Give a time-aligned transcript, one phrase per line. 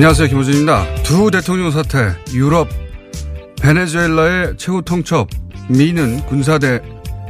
[0.00, 0.28] 안녕하세요.
[0.28, 1.02] 김호준입니다.
[1.02, 2.70] 두 대통령 사태, 유럽,
[3.60, 5.28] 베네수엘라의 최후 통첩,
[5.68, 6.80] 미는 군사대,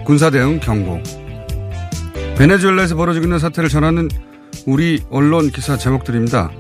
[0.05, 1.03] 군사대응 경고.
[2.39, 4.09] 베네수엘라에서 벌어지고 있는 사태를 전하는
[4.67, 6.53] 우리 언론 기사 제목들입니다.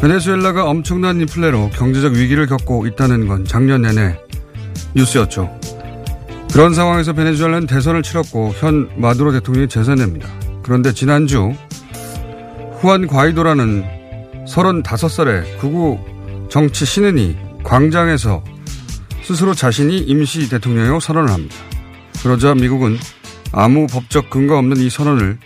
[0.00, 4.16] 베네수엘라가 엄청난 인플레로 경제적 위기를 겪고 있다는 건 작년 내내
[4.94, 5.58] 뉴스였죠.
[6.52, 10.28] 그런 상황에서 베네수엘라는 대선을 치렀고 현 마두로 대통령이 재선됩니다.
[10.62, 11.52] 그런데 지난주
[12.78, 13.98] 후안 과이도라는
[14.46, 15.98] 35살의 극우
[16.48, 18.42] 정치 신은이 광장에서
[19.22, 21.54] 스스로 자신이 임시 대통령이라고 선언을 합니다.
[22.22, 22.98] 그러자 미국은
[23.52, 25.38] 아무 법적 근거 없는 이 선언을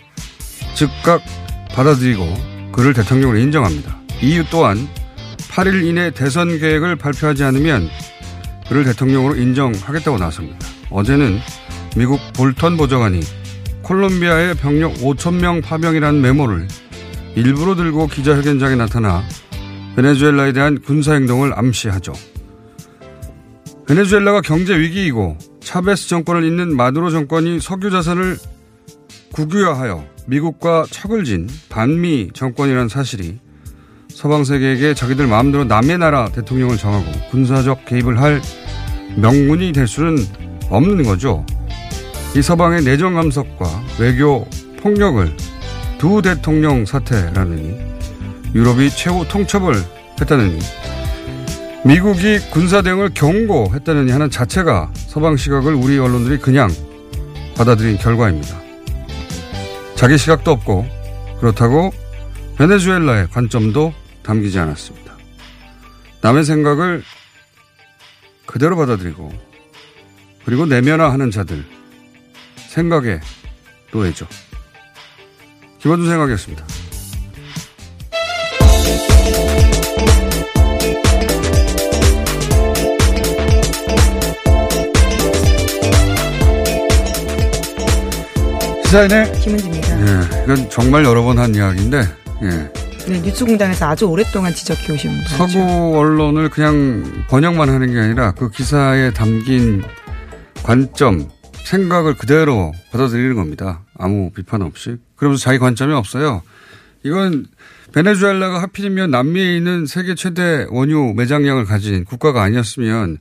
[0.73, 1.21] 즉각
[1.73, 3.97] 받아들이고 그를 대통령으로 인정합니다.
[4.21, 4.87] 이유 또한
[5.49, 7.89] 8일 이내 대선 계획을 발표하지 않으면
[8.67, 10.67] 그를 대통령으로 인정하겠다고 나섭니다.
[10.89, 11.39] 어제는
[11.95, 13.21] 미국 볼턴 보좌관이
[13.83, 16.67] 콜롬비아의 병력 5천 명 파병이라는 메모를
[17.35, 19.21] 일부러 들고 기자회견장에 나타나
[19.95, 22.13] 베네수엘라에 대한 군사행동을 암시하죠.
[23.87, 28.37] 베네수엘라가 경제 위기이고 차베스 정권을 잇는 마두로 정권이 석유 자산을
[29.33, 33.39] 국유화하여 미국과 척을 진 반미 정권이라는 사실이
[34.09, 38.41] 서방 세계에게 자기들 마음대로 남의 나라 대통령을 정하고 군사적 개입을 할
[39.17, 40.17] 명분이 될 수는
[40.69, 41.45] 없는 거죠.
[42.35, 44.47] 이 서방의 내정 감석과 외교
[44.77, 45.35] 폭력을
[45.97, 47.79] 두 대통령 사태라느니
[48.53, 49.75] 유럽이 최후 통첩을
[50.19, 50.59] 했다느니
[51.85, 56.69] 미국이 군사 대응을 경고했다느니 하는 자체가 서방 시각을 우리 언론들이 그냥
[57.55, 58.59] 받아들인 결과입니다.
[59.95, 60.85] 자기 시각도 없고
[61.39, 61.93] 그렇다고
[62.57, 65.15] 베네수엘라의 관점도 담기지 않았습니다.
[66.21, 67.03] 남의 생각을
[68.45, 69.31] 그대로 받아들이고
[70.45, 71.65] 그리고 내면화하는 자들
[72.69, 73.19] 생각의
[73.91, 74.27] 노예죠.
[75.85, 76.65] 김원준 생각이었습니다.
[88.85, 89.99] 시사인의 김은지입니다.
[89.99, 92.01] 예, 이건 정말 여러 번 한 이야기인데
[92.43, 92.49] 예.
[93.07, 95.35] 네, 뉴스공장에서 아주 오랫동안 지적해 오신 분이죠.
[95.35, 99.83] 서구 언론을 그냥 번역만 하는 게 아니라 그 기사에 담긴
[100.63, 101.29] 관점,
[101.65, 103.81] 생각을 그대로 받아들이는 겁니다.
[103.99, 104.97] 아무 비판 없이.
[105.15, 106.43] 그러면서 자기 관점이 없어요.
[107.03, 107.45] 이건
[107.93, 113.19] 베네수엘라가 하필이면 남미에 있는 세계 최대 원유 매장량을 가진 국가가 아니었으면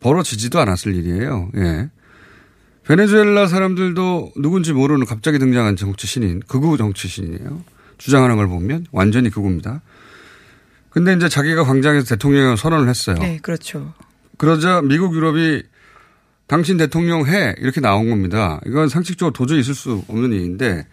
[0.00, 1.50] 벌어지지도 않았을 일이에요.
[1.56, 1.90] 예.
[2.84, 7.62] 베네수엘라 사람들도 누군지 모르는 갑자기 등장한 정치 신인, 극우 정치 신이에요.
[7.98, 9.82] 주장하는 걸 보면 완전히 극우입니다.
[10.90, 13.16] 근데 이제 자기가 광장에서 대통령 선언을 했어요.
[13.20, 13.92] 네, 그렇죠.
[14.38, 15.62] 그러자 미국 유럽이
[16.46, 18.60] 당신 대통령 해 이렇게 나온 겁니다.
[18.66, 20.86] 이건 상식적으로 도저히 있을 수 없는 일인데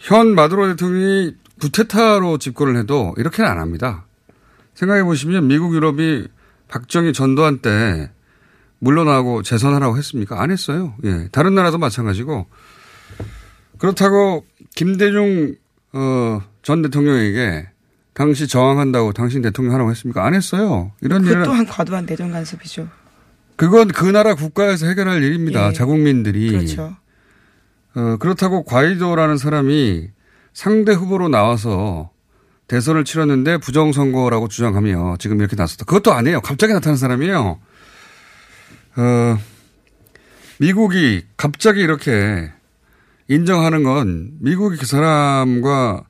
[0.00, 4.06] 현 마두로 대통령이 구테타로 집권을 해도 이렇게는 안 합니다.
[4.74, 6.26] 생각해 보시면 미국 유럽이
[6.68, 8.10] 박정희 전두환 때
[8.78, 10.40] 물러나고 재선하라고 했습니까?
[10.42, 10.94] 안 했어요.
[11.04, 11.28] 예.
[11.32, 12.46] 다른 나라도 마찬가지고
[13.78, 15.54] 그렇다고 김대중
[15.92, 17.68] 어, 전 대통령에게
[18.14, 20.24] 당시 저항한다고 당신 대통령 하라고 했습니까?
[20.24, 20.92] 안 했어요.
[21.02, 22.88] 이런 그 일은 또한 과도한 대전 간섭이죠.
[23.56, 25.68] 그건 그 나라 국가에서 해결할 일입니다.
[25.68, 25.72] 예.
[25.74, 26.50] 자국민들이.
[26.52, 26.96] 그렇죠.
[27.94, 30.08] 어, 그렇다고 과이도라는 사람이
[30.52, 32.10] 상대 후보로 나와서
[32.68, 35.84] 대선을 치렀는데 부정선거라고 주장하며 지금 이렇게 나섰다.
[35.84, 36.40] 그것도 아니에요.
[36.40, 37.58] 갑자기 나타난 사람이에요.
[38.96, 39.38] 어,
[40.58, 42.52] 미국이 갑자기 이렇게
[43.28, 46.04] 인정하는 건 미국이 그 사람과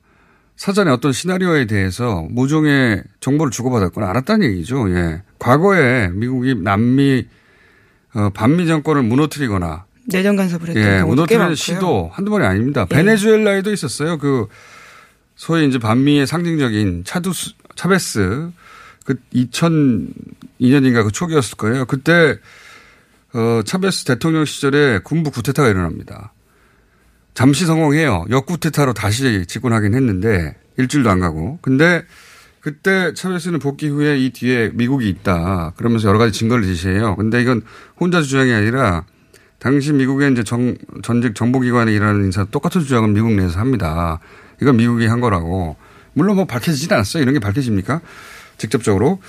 [0.55, 4.91] 사전에 어떤 시나리오에 대해서 모종의 정보를 주고받았거나 알았다는 얘기죠.
[4.91, 5.23] 예.
[5.39, 7.25] 과거에 미국이 남미
[8.13, 11.55] 어, 반미 정권을 무너뜨리거나 내정 간섭을 했던 예, 많고요.
[11.55, 12.87] 시도 한두 번이 아닙니다.
[12.89, 12.95] 예.
[12.95, 14.17] 베네수엘라에도 있었어요.
[14.17, 14.47] 그
[15.35, 18.51] 소위 이제 반미의 상징적인 차두스 차베스
[19.05, 21.85] 그 2002년인가 그 초기였을 거예요.
[21.85, 22.37] 그때
[23.33, 26.33] 어 차베스 대통령 시절에 군부 구테타가 일어납니다.
[27.33, 28.25] 잠시 성공해요.
[28.29, 31.59] 역구테타로 다시 집권하긴 했는데 일주일도 안 가고.
[31.61, 32.03] 근데
[32.59, 35.73] 그때 차베스는 복귀 후에 이 뒤에 미국이 있다.
[35.77, 37.15] 그러면서 여러 가지 증거를 제시해요.
[37.15, 37.61] 근데 이건
[37.99, 39.05] 혼자 주장이 아니라
[39.61, 44.19] 당시 미국의 이제 정, 전직 정보기관에 일하는 인사 똑같은 주장은 미국 내에서 합니다.
[44.59, 45.75] 이건 미국이 한 거라고.
[46.13, 47.21] 물론 뭐 밝혀지진 않았어요.
[47.21, 48.01] 이런 게 밝혀집니까?
[48.57, 49.19] 직접적으로.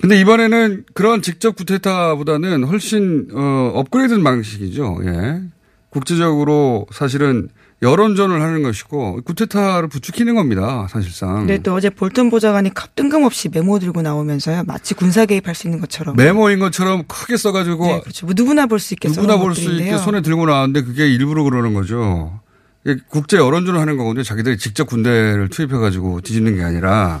[0.00, 5.00] 근데 이번에는 그런 직접 구테타보다는 훨씬, 어, 업그레이드 방식이죠.
[5.04, 5.42] 예.
[5.90, 7.48] 국제적으로 사실은
[7.82, 10.86] 여론전을 하는 것이고 구테타를 부추기는 겁니다.
[10.90, 11.40] 사실상.
[11.40, 14.64] 근데 또 어제 볼턴 보좌관이 갑 뜬금없이 메모 들고 나오면서요.
[14.66, 16.16] 마치 군사 개입할 수 있는 것처럼.
[16.16, 18.24] 메모인 것처럼 크게 써가지고 네, 그렇죠.
[18.26, 19.98] 뭐 누구나 볼 수 있게 누구나 볼 수 있게.
[19.98, 22.40] 손에 들고 나왔는데 그게 일부러 그러는 거죠.
[23.08, 24.22] 국제 여론전을 하는 거거든요.
[24.22, 27.20] 자기들이 직접 군대를 투입해가지고 뒤집는 게 아니라.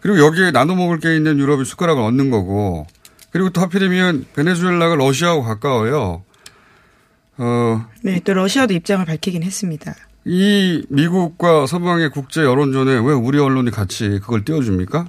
[0.00, 2.86] 그리고 여기에 나눠 먹을 게 있는 유럽이 숟가락을 얻는 거고.
[3.30, 6.22] 그리고 또 하필이면 베네수엘라가 러시아하고 가까워요.
[7.38, 9.94] 어, 네, 또 러시아도 입장을 밝히긴 했습니다.
[10.24, 15.08] 이 미국과 서방의 국제 여론전에 왜 우리 언론이 같이 그걸 띄워줍니까?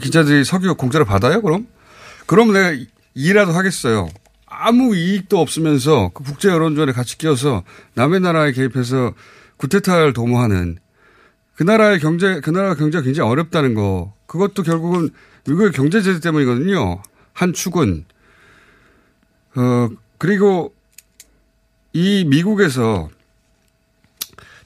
[0.00, 1.66] 기자들이 석유 공짜로 받아요, 그럼?
[2.26, 4.08] 그럼 내가 이- 이라도 하겠어요.
[4.46, 7.62] 아무 이익도 없으면서 그 국제 여론전에 같이 끼어서
[7.94, 9.12] 남의 나라에 개입해서
[9.58, 10.78] 구테타를 도모하는
[11.54, 14.14] 그 나라의 경제, 그 나라 경제가 굉장히 어렵다는 거.
[14.26, 15.08] 그것도 결국은
[15.46, 17.00] 미국의 경제 제재 때문이거든요.
[17.32, 18.04] 한 축은.
[19.56, 19.88] 어,
[20.18, 20.74] 그리고
[21.96, 23.08] 이 미국에서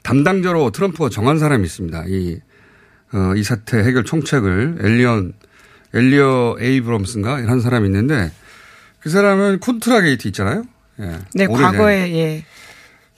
[0.03, 2.05] 담당자로 트럼프가 정한 사람이 있습니다.
[2.09, 2.41] 이,
[3.13, 5.35] 어, 이 사태 해결 총책을 엘리언,
[5.95, 7.39] 엘리어 에이브럼스인가?
[7.39, 8.33] 이런 사람이 있는데
[8.99, 10.65] 그 사람은 콘트라 게이트 있잖아요.
[10.99, 11.19] 예.
[11.35, 11.57] 네, 오래된.
[11.57, 12.45] 과거에 예.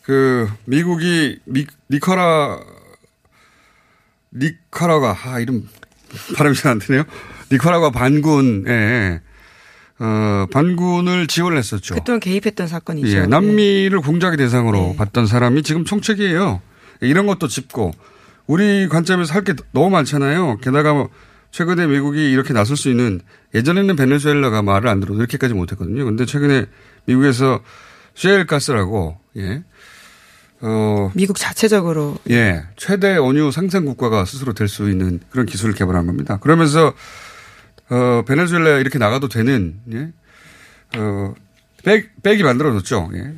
[0.03, 2.61] 그 미국이 미, 니카라
[4.35, 5.67] 니카라가 아 이름
[6.37, 7.05] 발음이 잘 안 되네요.
[7.51, 9.23] 니카라가 반군에
[10.05, 11.95] 어 반군을 지원을 했었죠.
[11.95, 13.17] 그동안 개입했던 사건이죠.
[13.17, 14.97] 예, 남미를 공작의 대상으로 네.
[14.97, 16.61] 봤던 사람이 지금 총책이에요.
[17.01, 17.93] 이런 것도 짚고
[18.49, 20.59] 우리 관점에서 할 게 너무 많잖아요.
[20.59, 21.09] 게다가 뭐
[21.53, 23.21] 최근에 미국이 이렇게 나설 수 있는
[23.55, 26.05] 예전에는 베네수엘라가 말을 안 들어도 이렇게까지 못했거든요.
[26.05, 26.67] 근데 최근에
[27.05, 27.61] 미국에서
[28.17, 29.63] 셰일 가스라고 예.
[30.63, 36.07] 어, 미국 자체적으로 예, 최대 원유 생산 국가가 스스로 될 수 있는 그런 기술을 개발한
[36.07, 36.39] 겁니다.
[36.39, 36.93] 그러면서
[37.93, 40.09] 어, 베네수엘라 이렇게 나가도 되는 예,
[40.99, 41.35] 어,
[41.85, 43.11] 백 백이 만들어졌죠.
[43.15, 43.35] 예.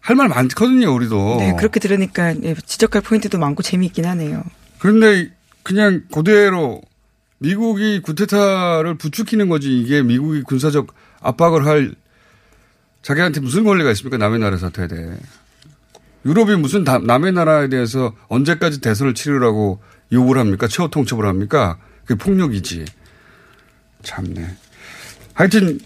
[0.00, 1.36] 할 말 많거든요, 우리도.
[1.38, 4.42] 네, 그렇게 들으니까 예, 지적할 포인트도 많고 재미있긴 하네요.
[4.78, 5.30] 그런데
[5.62, 6.80] 그냥 그대로
[7.38, 11.94] 미국이 구테타를 부추기는 거지 이게 미국이 군사적 압박을 할
[13.02, 14.16] 자기한테 무슨 권리가 있습니까?
[14.18, 15.16] 남의 나라 사태에 대해.
[16.24, 19.80] 유럽이 무슨 다- 남의 나라에 대해서 언제까지 대선을 치르라고
[20.12, 20.68] 요구를 합니까?
[20.68, 21.78] 최후 통첩을 합니까?
[22.04, 22.84] 그게 폭력이지.
[24.02, 24.46] 참네.
[25.34, 25.80] 하여튼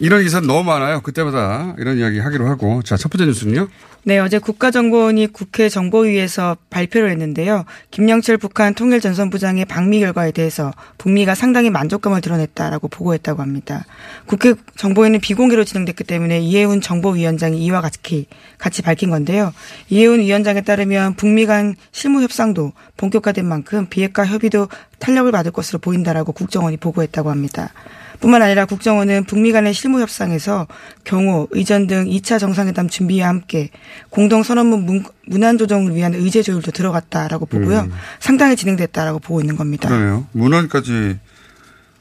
[0.00, 1.02] 이런 기사 너무 많아요.
[1.02, 2.82] 그때마다 이런 이야기 하기로 하고.
[2.82, 3.68] 자, 첫 번째 뉴스는요?
[4.02, 7.66] 네, 어제 국가정보원이 국회 정보위에서 발표를 했는데요.
[7.90, 13.84] 김영철 북한 통일전선부장의 방미 결과에 대해서 북미가 상당히 만족감을 드러냈다라고 보고했다고 합니다.
[14.24, 18.26] 국회 정보위는 비공개로 진행됐기 때문에 이해훈 정보위원장이 이와 같이
[18.56, 19.52] 같이 밝힌 건데요.
[19.90, 26.32] 이해훈 위원장에 따르면 북미 간 실무 협상도 본격화된 만큼 비핵화 협의도 탄력을 받을 것으로 보인다라고
[26.32, 27.70] 국정원이 보고했다고 합니다.
[28.20, 30.66] 뿐만 아니라 국정원은 북미 간의 실무 협상에서
[31.04, 33.70] 경호, 의전 등 2차 정상회담 준비와 함께
[34.10, 37.88] 공동 선언문 문- 문안 조정을 위한 의제 조율도 들어갔다라고 보고요.
[38.18, 39.88] 상당히 진행됐다라고 보고 있는 겁니다.
[39.88, 40.26] 그러네요.
[40.32, 41.18] 문헌까지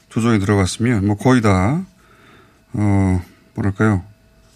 [0.09, 1.81] 조정이 들어갔으면 뭐 거의 다,
[2.73, 3.21] 어,
[3.55, 4.03] 뭐랄까요.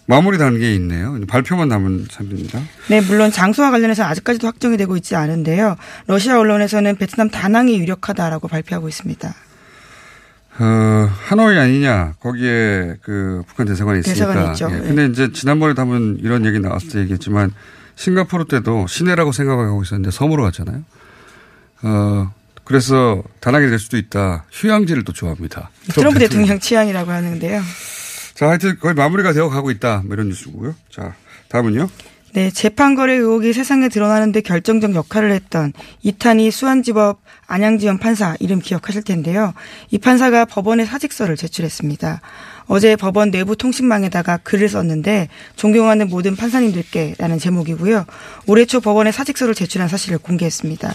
[0.06, 1.18] 마무리 단계에 있네요.
[1.26, 2.60] 발표만 남은 참입니다.
[2.90, 5.76] 네, 물론 장소와 관련해서 아직까지도 확정이 되고 있지 않은데요.
[6.08, 9.34] 러시아 언론에서는 베트남 다낭이 유력하다라고 발표하고 있습니다.
[10.58, 12.14] 어, 하노이 아니냐.
[12.20, 14.26] 거기에 그 북한 대사관이 있으니까.
[14.26, 14.68] 대사관이 있죠.
[14.70, 14.76] 예.
[14.80, 14.86] 네.
[14.86, 17.52] 근데 이제 지난번에 한번 이런 얘기 나왔을 때 얘기했지만
[17.96, 20.82] 싱가포르 때도 시내라고 생각하고 있었는데 섬으로 갔잖아요.
[21.82, 22.32] 어,
[22.64, 24.44] 그래서 다낭이 될 수도 있다.
[24.50, 25.70] 휴양지를 또 좋아합니다.
[25.92, 27.60] 트럼프 대통령 취향이라고 하는데요.
[28.34, 30.02] 자, 하여튼 거의 마무리가 되어 가고 있다.
[30.04, 30.74] 뭐 이런 뉴스고요.
[30.90, 31.14] 자,
[31.48, 31.88] 다음은요.
[32.34, 35.72] 네, 재판거래 의혹이 세상에 드러나는데 결정적 역할을 했던
[36.02, 39.54] 이탄희 수원지법 안양지원 판사 이름 기억하실 텐데요.
[39.92, 42.20] 이 판사가 법원에 사직서를 제출했습니다.
[42.66, 48.04] 어제 법원 내부 통신망에다가 글을 썼는데 존경하는 모든 판사님들께라는 제목이고요.
[48.48, 50.92] 올해 초 법원에 사직서를 제출한 사실을 공개했습니다.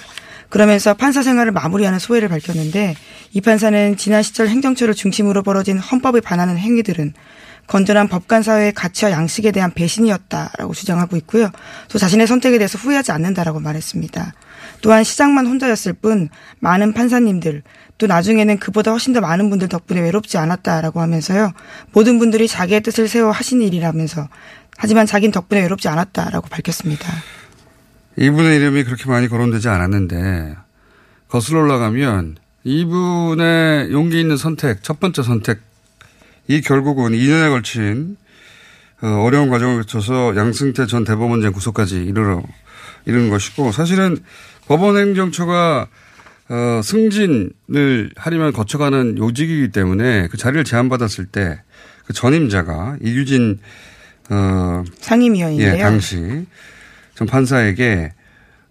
[0.50, 2.96] 그러면서 판사 생활을 마무리하는 소회를 밝혔는데
[3.32, 7.14] 이 판사는 지난 시절 행정처를 중심으로 벌어진 헌법에 반하는 행위들은
[7.70, 11.52] 건전한 법관 사회의 가치와 양식에 대한 배신이었다라고 주장하고 있고요.
[11.88, 14.34] 또 자신의 선택에 대해서 후회하지 않는다라고 말했습니다.
[14.82, 17.62] 또한 시장만 혼자였을 뿐 많은 판사님들
[18.00, 21.54] 또 나중에는 그보다 훨씬 더 많은 분들 덕분에 외롭지 않았다라고 하면서요.
[21.94, 24.28] 모든 분들이 자기의 뜻을 세워 하신 일이라면서
[24.76, 27.08] 하지만 자긴 덕분에 외롭지 않았다라고 밝혔습니다.
[28.18, 30.56] 이분의 이름이 그렇게 많이 거론되지 않았는데
[31.28, 35.69] 거슬러 올라가면 이분의 용기 있는 선택, 첫 번째 선택,
[36.50, 38.18] 이 결국은 2년에 걸친
[39.02, 42.44] 어, 어려운 과정을 거쳐서 양승태 전 대법원장 구속까지 이르러
[43.06, 44.18] 이르는 것이고 사실은
[44.68, 45.88] 법원 행정처가
[46.50, 51.62] 어, 승진을 하려면 거쳐가는 요직이기 때문에 그 자리를 제안받았을 때
[52.10, 53.60] 그 전임자가 이규진
[54.32, 55.76] 어, 상임위원인데요.
[55.76, 56.48] 예, 당시
[57.14, 58.14] 전 판사에게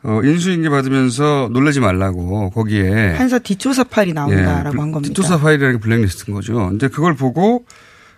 [0.05, 5.09] 어, 인수인계 받으면서 놀라지 말라고 거기에 판사 뒷조사 파일이 나온다라고 예, 한 겁니다.
[5.09, 6.55] 뒷조사 파일이라는 게 블랙리스트인 거죠.
[6.69, 7.65] 근데 그걸 보고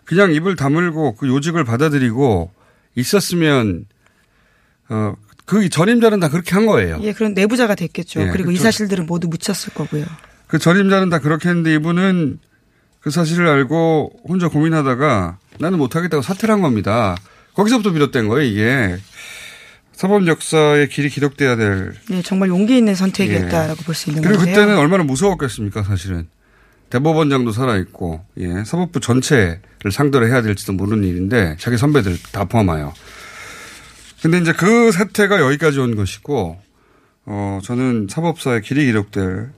[0.04, 2.50] 그냥 입을 다물고 그 요직을 받아들이고
[2.96, 3.86] 있었으면
[4.90, 5.14] 어,
[5.46, 6.98] 그 전임자는 다 그렇게 한 거예요.
[7.02, 8.20] 예, 그런 내부자가 됐겠죠.
[8.20, 8.64] 예, 그리고 이 그렇죠.
[8.64, 10.04] 사실들은 모두 묻혔을 거고요.
[10.46, 12.38] 그 전임자는 다 그렇게 했는데 이분은
[13.00, 17.16] 그 사실을 알고 혼자 고민하다가 나는 못하겠다고 사퇴를 한 겁니다.
[17.54, 18.96] 거기서부터 비롯된 거예요, 이게.
[20.00, 21.92] 사법 역사의 길이 기록돼야 될.
[22.08, 24.28] 네, 정말 용기 있는 선택이었다라고 볼수 있는 예.
[24.28, 24.54] 그리고 건데요.
[24.54, 26.26] 그때는 얼마나 무서웠겠습니까, 사실은.
[26.88, 32.94] 대법원장도 살아있고, 예, 사법부 전체를 상대로 해야 될지도 모르는 일인데, 자기 선배들 다 포함하여.
[34.22, 36.58] 근데 이제 그 사태가 여기까지 온 것이고,
[37.26, 39.50] 어, 저는 사법사의 길이 기록될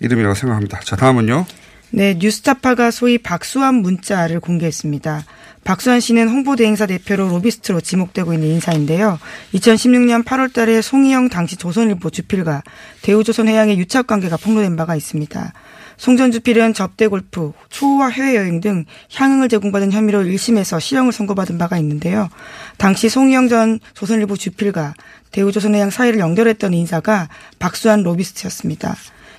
[0.00, 0.80] 이름이라고 생각합니다.
[0.80, 1.46] 자, 다음은요.
[1.92, 5.24] 네, 뉴스타파가 소위 박수환 문자를 공개했습니다.
[5.64, 9.18] 박수환 씨는 홍보대 행사 대표로 로비스트로 지목되고 있는 인사인데요.
[9.54, 12.62] 2016년 8월 달에 송희영 당시 조선일보 주필과
[13.02, 15.52] 대우조선해양의 유착 관계가 폭로된 바가 있습니다.
[15.96, 22.30] 송전 주필은 접대 골프, 추후와 해외여행 등 향응을 제공받은 혐의로 1심에서 실형을 선고받은 바가 있는데요.
[22.78, 24.94] 당시 송희영 전 조선일보 주필과
[25.32, 28.96] 대우조선해양 사이를 연결했던 인사가 박수환 로비스트였습니다.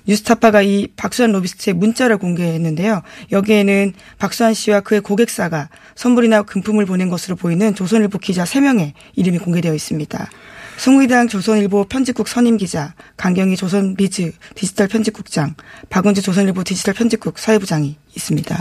[0.08, 3.02] 뉴스타파가 이 박수환 로비스트의 문자를 공개했는데요.
[3.32, 9.74] 여기에는 박수환 씨와 그의 고객사가 선물이나 금품을 보낸 것으로 보이는 조선일보 기자 3명의 이름이 공개되어
[9.74, 10.30] 있습니다.
[10.78, 15.54] 송의당 조선일보 편집국 선임 기자, 강경희 조선비즈 디지털 편집국장,
[15.90, 18.60] 박은주 조선일보 디지털 편집국 사회부장이 있습니다.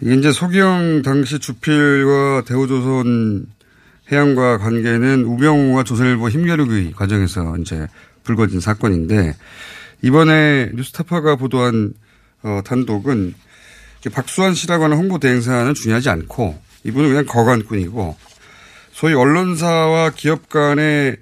[0.00, 3.46] 이게 이제 소기영 당시 주필과 대우조선
[4.12, 7.88] 해양과 관계는 우병우와 조선일보 힘겨루기 과정에서 이제
[8.22, 9.34] 불거진 사건인데
[10.02, 11.92] 이번에 뉴스타파가 보도한
[12.42, 13.34] 어, 단독은
[14.12, 18.16] 박수환 씨라고 하는 홍보 대행사는 중요하지 않고 이분은 그냥 거간꾼이고
[18.92, 21.16] 소위 언론사와 기업 간의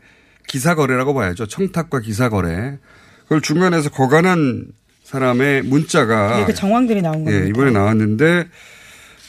[0.47, 1.47] 기사 거래라고 봐야죠.
[1.47, 2.79] 청탁과 기사 거래.
[3.25, 4.67] 그걸 중간에서 거간한
[5.03, 7.45] 사람의 문자가 네, 그 정황들이 나온 겁니다.
[7.45, 8.49] 예, 이번에 나왔는데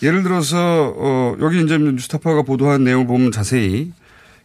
[0.04, 3.92] 예를 들어서 어 여기 이제 뉴스타파가 보도한 내용을 보면 자세히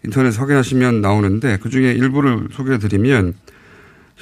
[0.04, 3.34] 인터넷 확인하시면 나오는데 그 중에 일부를 소개해 드리면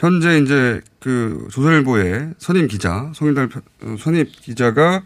[0.00, 5.02] 현재 이제 그 조선일보의 선임 기자 송일달 편- 어, 선임 기자가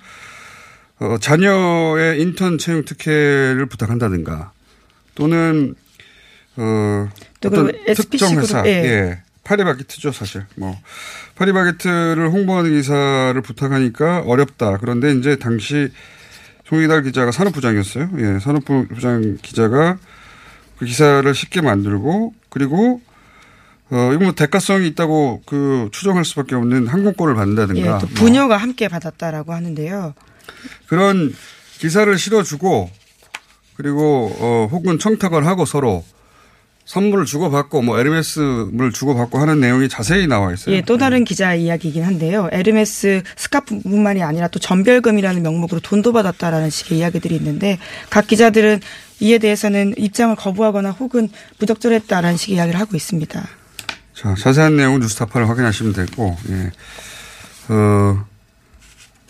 [1.01, 4.53] 어 자녀의 인턴 채용 특혜를 부탁한다든가
[5.17, 5.75] 또는
[6.57, 7.11] 어또
[7.49, 8.71] 어떤 특정 회사 예.
[8.71, 9.23] 예.
[9.43, 10.47] 파리바게트죠, 사실.
[10.55, 10.79] 뭐
[11.35, 14.79] 파리바게트를 홍보하는 기사를 부탁하니까 어렵다.
[14.79, 15.91] 그런데 이제 당시
[16.67, 18.11] 송이달 기자가 산업부장이었어요.
[18.19, 19.99] 예, 산업부장 기자가
[20.79, 23.03] 그 기사를 쉽게 만들고 그리고
[23.91, 28.89] 어 이거 뭐 대가성이 있다고 그 추정할 수밖에 없는 항공권을 예, 받는다든가 또뭐 부녀가 함께
[28.89, 30.15] 받았다라고 하는데요.
[30.87, 31.35] 그런
[31.79, 32.91] 기사를 실어주고
[33.77, 36.05] 그리고 어 혹은 청탁을 하고 서로
[36.87, 40.75] 선물을 주고받고 뭐 에르메스를 주고받고 하는 내용이 자세히 나와 있어요.
[40.75, 42.49] 예, 또 다른 기자 이야기이긴 한데요.
[42.53, 47.79] 에르메스 스카프뿐만이 아니라 또 전별금이라는 명목으로 돈도 받았다라는 식의 이야기들이 있는데
[48.11, 48.81] 각 기자들은
[49.21, 53.49] 이에 대해서는 입장을 거부하거나 혹은 부적절했다라는 식의 이야기를 하고 있습니다.
[54.15, 56.71] 자, 자세한 내용은 뉴스타파를 확인하시면 되고, 예.
[57.69, 58.25] 어,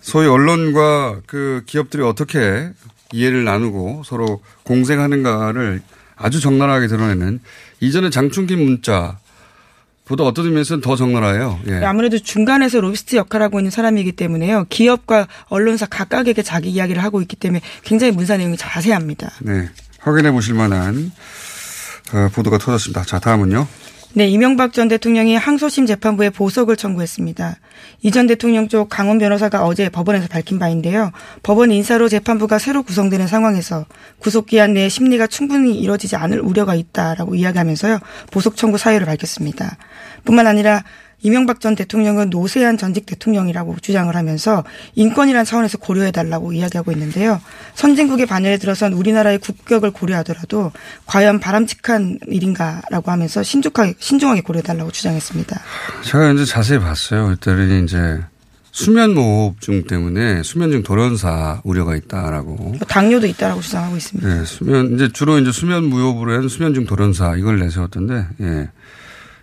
[0.00, 2.70] 소위 언론과 그 기업들이 어떻게
[3.12, 5.80] 이해를 나누고 서로 공생하는가를
[6.16, 7.40] 아주 적나라하게 드러내는
[7.80, 9.18] 이전의 장충기 문자
[10.04, 11.60] 보다 어떤 의미에서는 더 적나라해요.
[11.68, 11.84] 예.
[11.84, 14.66] 아무래도 중간에서 로비스트 역할을 하고 있는 사람이기 때문에요.
[14.68, 19.30] 기업과 언론사 각각에게 자기 이야기를 하고 있기 때문에 굉장히 문사 내용이 자세합니다.
[19.40, 19.70] 네.
[20.00, 21.10] 확인해 보실 만한
[22.12, 23.04] 어, 보도가 터졌습니다.
[23.04, 23.66] 자, 다음은요.
[24.16, 27.56] 네, 이명박 전 대통령이 항소심 재판부에 보석을 청구했습니다.
[28.02, 31.10] 이 전 대통령 쪽 강원 변호사가 어제 법원에서 밝힌 바인데요.
[31.42, 33.86] 법원 인사로 재판부가 새로 구성되는 상황에서
[34.20, 37.98] 구속기한 내에 심리가 충분히 이뤄지지 않을 우려가 있다라고 이야기하면서요.
[38.30, 39.78] 보석 청구 사유를 밝혔습니다.
[40.24, 40.84] 뿐만 아니라
[41.24, 44.62] 이명박 전 대통령은 노세한 전직 대통령이라고 주장을 하면서
[44.94, 47.40] 인권이란 차원에서 고려해달라고 이야기하고 있는데요.
[47.74, 50.70] 선진국의 반열에 들어선 우리나라의 국격을 고려하더라도
[51.06, 55.60] 과연 바람직한 일인가라고 하면서 신중하게, 신중하게 고려해달라고 주장했습니다.
[56.02, 57.28] 제가 이제 자세히 봤어요.
[57.28, 58.20] 그때는 이제
[58.72, 62.74] 수면무호흡증 때문에 수면증 돌연사 우려가 있다라고.
[62.86, 64.28] 당뇨도 있다라고 주장하고 있습니다.
[64.28, 68.68] 네, 수면 이제 주로 이제 수면 무호흡으로 한 수면증 돌연사 이걸 내세웠던데, 예.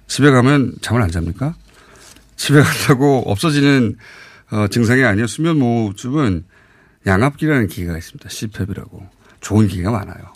[0.05, 1.55] 집에 가면 잠을 안 잡니까?
[2.41, 3.97] 집에 간다고 없어지는
[4.49, 5.27] 어, 증상이 아니에요.
[5.27, 6.43] 수면 무호흡증은
[7.05, 8.29] 양압기라는 기계가 있습니다.
[8.29, 9.07] CPAP이라고.
[9.41, 10.33] 좋은 기계가 많아요.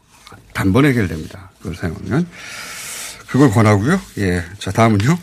[0.54, 1.50] 단번에 해결됩니다.
[1.58, 2.28] 그걸 사용하면.
[3.28, 4.00] 그걸 권하고요.
[4.20, 4.44] 예.
[4.60, 5.18] 자, 다음은요.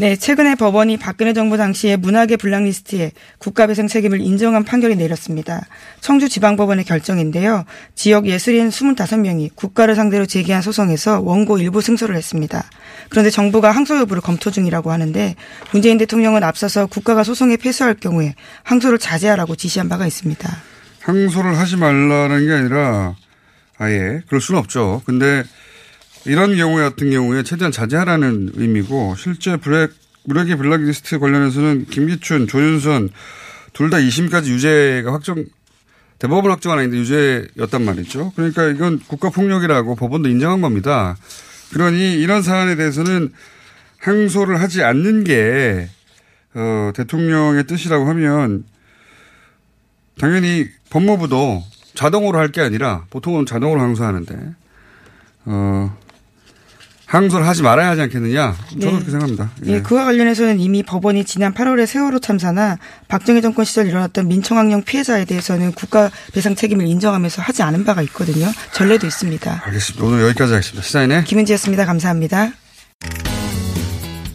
[0.00, 5.66] 네, 최근에 법원이 박근혜 정부 당시에 문화계 블랙리스트에 국가배상 책임을 인정한 판결이 내렸습니다.
[6.02, 7.64] 청주지방법원의 결정인데요.
[7.96, 12.64] 지역 예술인 25명이 국가를 상대로 제기한 소송에서 원고 일부 승소를 했습니다.
[13.08, 15.34] 그런데 정부가 항소 여부를 검토 중이라고 하는데
[15.72, 20.48] 문재인 대통령은 앞서서 국가가 소송에 패소할 경우에 항소를 자제하라고 지시한 바가 있습니다.
[21.00, 23.16] 항소를 하지 말라는 게 아니라
[23.78, 25.02] 아예 그럴 수는 없죠.
[25.06, 25.42] 근데
[26.28, 29.92] 이런 경우 같은 경우에 최대한 자제하라는 의미고 실제 블랙
[30.24, 33.08] 무력의 블랙리스트 관련해서는 김기춘, 조윤선
[33.72, 35.44] 둘 다 2심까지 유죄가 확정
[36.18, 38.32] 대법원 확정은 아닌데 유죄였단 말이죠.
[38.34, 41.16] 그러니까 이건 국가폭력이라고 법원도 인정한 겁니다.
[41.72, 43.32] 그러니 이런 사안에 대해서는
[43.98, 45.88] 항소를 하지 않는 게
[46.54, 48.64] 어, 대통령의 뜻이라고 하면
[50.18, 51.62] 당연히 법무부도
[51.94, 54.54] 자동으로 할 게 아니라 보통은 자동으로 항소하는데
[55.46, 55.96] 어,
[57.08, 58.54] 항소를 하지 말아야 하지 않겠느냐?
[58.68, 58.90] 저도 네.
[58.90, 59.50] 그렇게 생각합니다.
[59.64, 59.80] 예.
[59.80, 62.76] 그와 관련해서는 이미 법원이 지난 8월에 세월호 참사나
[63.08, 68.46] 박정희 정권 시절 일어났던 민청학령 피해자에 대해서는 국가 배상 책임을 인정하면서 하지 않은 바가 있거든요.
[68.74, 69.62] 전례도 있습니다.
[69.64, 70.04] 알겠습니다.
[70.06, 70.82] 오늘 여기까지 하겠습니다.
[70.82, 71.86] 시사인의 김은지였습니다.
[71.86, 72.52] 감사합니다.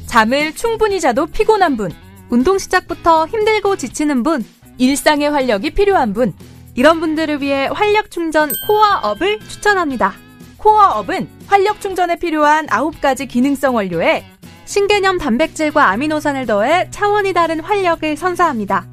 [0.07, 1.91] 잠을 충분히 자도 피곤한 분,
[2.29, 4.43] 운동 시작부터 힘들고 지치는 분,
[4.79, 6.33] 일상의 활력이 필요한 분,
[6.73, 10.15] 이런 분들을 위해 활력 충전 코어업을 추천합니다.
[10.63, 14.23] 코어업은 활력 충전에 필요한 9가지 기능성 원료에
[14.63, 18.87] 신개념 단백질과 아미노산을 더해 차원이 다른 활력을 선사합니다.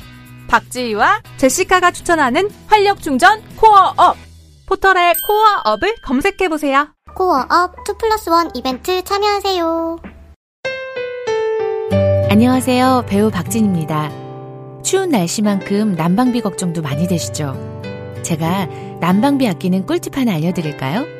[0.48, 4.16] 박지희와 제시카가 추천하는 활력 충전 코어업.
[4.66, 6.88] 포털에 코어업을 검색해보세요.
[7.14, 9.98] 코어업 2 플러스 1 이벤트 참여하세요.
[12.30, 13.04] 안녕하세요.
[13.08, 14.10] 배우 박진입니다.
[14.82, 17.54] 추운 날씨만큼 난방비 걱정도 많이 되시죠?
[18.22, 18.66] 제가
[19.00, 21.19] 난방비 아끼는 꿀팁 하나 알려드릴까요?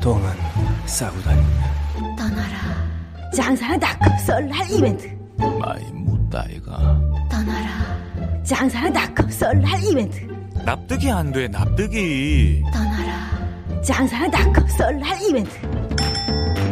[0.00, 1.70] 싸고 다닙니다.
[2.16, 2.56] 떠나라.
[3.36, 5.06] 장사는 닷컴 설날 이벤트.
[5.36, 6.98] 많이 묻다 이가.
[7.30, 7.68] 떠나라.
[8.42, 10.26] 장사는 닷컴 설날 이벤트.
[10.64, 12.62] 납득이 안 돼, 납득이.
[12.72, 13.82] 떠나라.
[13.82, 15.50] 장사는 닷컴 설날 이벤트.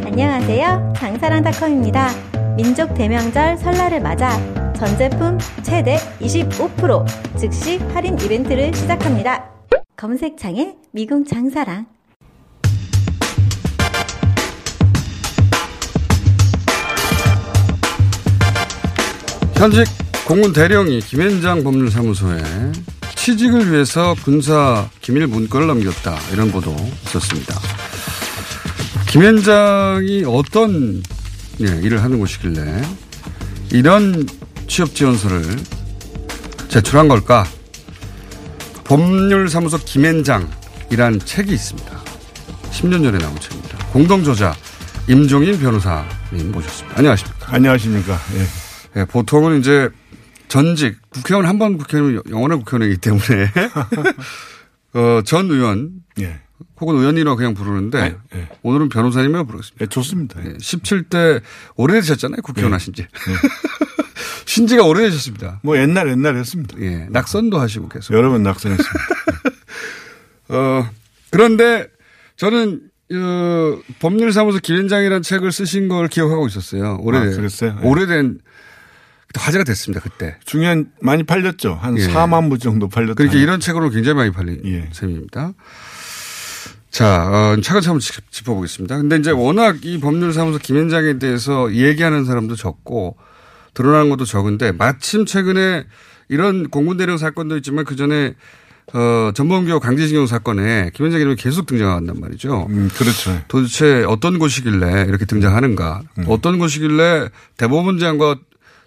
[0.06, 0.94] 안녕하세요.
[0.96, 2.08] 장사랑 닷컴입니다.
[2.56, 4.30] 민족 대명절 설날을 맞아
[4.72, 7.04] 전 제품 최대 25%
[7.36, 9.50] 즉시 할인 이벤트를 시작합니다.
[9.96, 11.86] 검색창에 미궁 장사랑
[19.58, 19.84] 현직
[20.24, 22.40] 공군 대령이 김현장 법률사무소에
[23.16, 26.16] 취직을 위해서 군사 기밀 문건을 남겼다.
[26.32, 27.58] 이런 보도 있었습니다.
[29.08, 31.02] 김현장이 어떤
[31.60, 32.82] 예, 일을 하는 곳이길래
[33.72, 34.24] 이런
[34.68, 35.42] 취업 지원서를
[36.68, 37.44] 제출한 걸까?
[38.84, 41.98] 법률사무소 김현장이란 책이 있습니다.
[42.70, 43.76] 10년 전에 나온 책입니다.
[43.92, 44.54] 공동 저자
[45.08, 46.96] 임종일 변호사님 모셨습니다.
[46.96, 47.52] 안녕하십니까?
[47.52, 48.20] 안녕하십니까?
[48.36, 48.67] 예.
[48.96, 49.90] 예, 보통은 이제
[50.48, 53.52] 전직 국회의원 한 번 국회의원 영원한 국회의원이기 때문에
[54.94, 56.40] 어, 전 의원 예.
[56.80, 58.48] 혹은 의원님이라고 그냥 부르는데 네.
[58.62, 59.84] 오늘은 변호사님이라고 부르겠습니다.
[59.84, 60.40] 네, 좋습니다.
[60.40, 61.42] 17대
[61.76, 62.40] 오래되셨잖아요.
[62.42, 62.74] 국회의원 네.
[62.74, 63.06] 하신 지.
[64.46, 65.60] 신 지가 오래되셨습니다.
[65.62, 66.76] 뭐 옛날 옛날 했습니다.
[66.80, 67.06] 예.
[67.10, 68.14] 낙선도 하시고 계속.
[68.14, 68.98] 여러 번 낙선했습니다.
[70.50, 70.88] 어,
[71.30, 71.86] 그런데
[72.36, 72.80] 저는
[73.12, 76.98] 어, 법률사무소 김현장이라는 책을 쓰신 걸 기억하고 있었어요.
[77.02, 77.32] 오래된.
[77.32, 77.74] 아, 그랬어요?
[77.74, 77.86] 네.
[77.86, 78.38] 오래된
[79.34, 80.00] 화제가 됐습니다.
[80.02, 80.36] 그때.
[80.44, 81.78] 중요한 많이 팔렸죠.
[81.80, 82.06] 한 예.
[82.08, 83.14] 4만 부 정도 팔렸다.
[83.14, 84.88] 그러니까 이런 책으로 굉장히 많이 팔린 예.
[84.92, 85.52] 셈입니다.
[86.90, 88.96] 자, 어, 차근차근 짚- 짚어보겠습니다.
[88.96, 93.16] 근데 이제 워낙 이 법률사무소 김현장에 대해서 얘기하는 사람도 적고
[93.74, 95.84] 드러나는 것도 적은데 마침 최근에
[96.28, 98.34] 이런 공군대령 사건도 있지만 그 전에
[98.94, 102.66] 어, 전범교 강제징용 사건에 김현장 이름이 계속 등장한단 말이죠.
[102.70, 103.38] 음, 그렇죠.
[103.46, 106.00] 도대체 어떤 곳이길래 이렇게 등장하는가?
[106.18, 106.24] 음.
[106.26, 108.36] 어떤 곳이길래 대법원 장과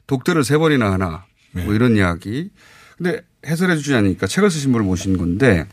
[0.08, 1.26] 독대를 세 번이나 하나?
[1.52, 1.64] 네.
[1.64, 2.50] 뭐 이런 이야기.
[2.98, 5.66] 근데 해설해 주지 않으니까 책을 쓰신 분을 모신 건데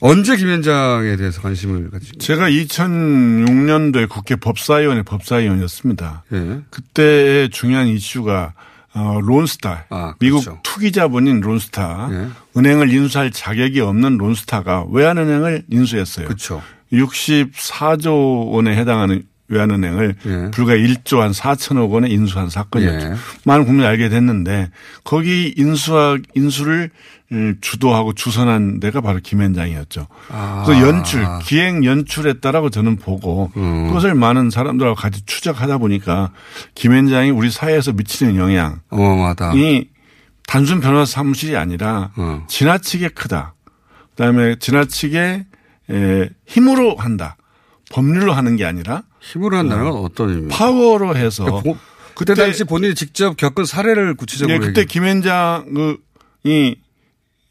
[0.00, 6.24] 언제 김현장에 대해서 관심을 가지신 제가 2006년도에 국회 법사위원회 법사위원이었습니다.
[6.32, 6.60] 예.
[6.70, 8.54] 그때의 중요한 이슈가
[8.94, 10.60] 어, 론스타, 아, 미국 그렇죠.
[10.62, 12.28] 투기 자본인 론스타, 예.
[12.58, 16.26] 은행을 인수할 자격이 없는 론스타가 외환은행을 인수했어요.
[16.26, 16.62] 그렇죠.
[16.92, 20.50] 64조 원에 해당하는 외환은행을 예.
[20.50, 23.06] 불과 1조 한 4천억 원에 인수한 사건이었죠.
[23.06, 23.14] 예.
[23.44, 24.70] 많은 국민이 알게 됐는데
[25.04, 26.90] 거기 인수하, 인수를
[27.32, 30.06] 음, 주도하고 주선한 데가 바로 김현장이었죠.
[30.30, 30.64] 아.
[30.66, 33.88] 그래서 연출, 기획 연출했다라고 저는 보고 음.
[33.88, 36.30] 그것을 많은 사람들하고 같이 추적하다 보니까
[36.74, 39.54] 김현장이 우리 사회에서 미치는 영향이 어마어마하다.
[40.46, 42.44] 단순 변호사 사무실이 아니라 어.
[42.48, 43.54] 지나치게 크다.
[44.10, 45.46] 그다음에 지나치게
[45.90, 47.36] 에, 힘으로 한다.
[47.92, 50.56] 법률로 하는 게 아니라 힘으로 한다는 건 어떤 의미입니까?
[50.56, 51.78] 파워로 해서 그러니까 보-
[52.14, 55.96] 그때 당시 본인이 직접 겪은 사례를 구체적으로 예, 그때 얘기- 김현장이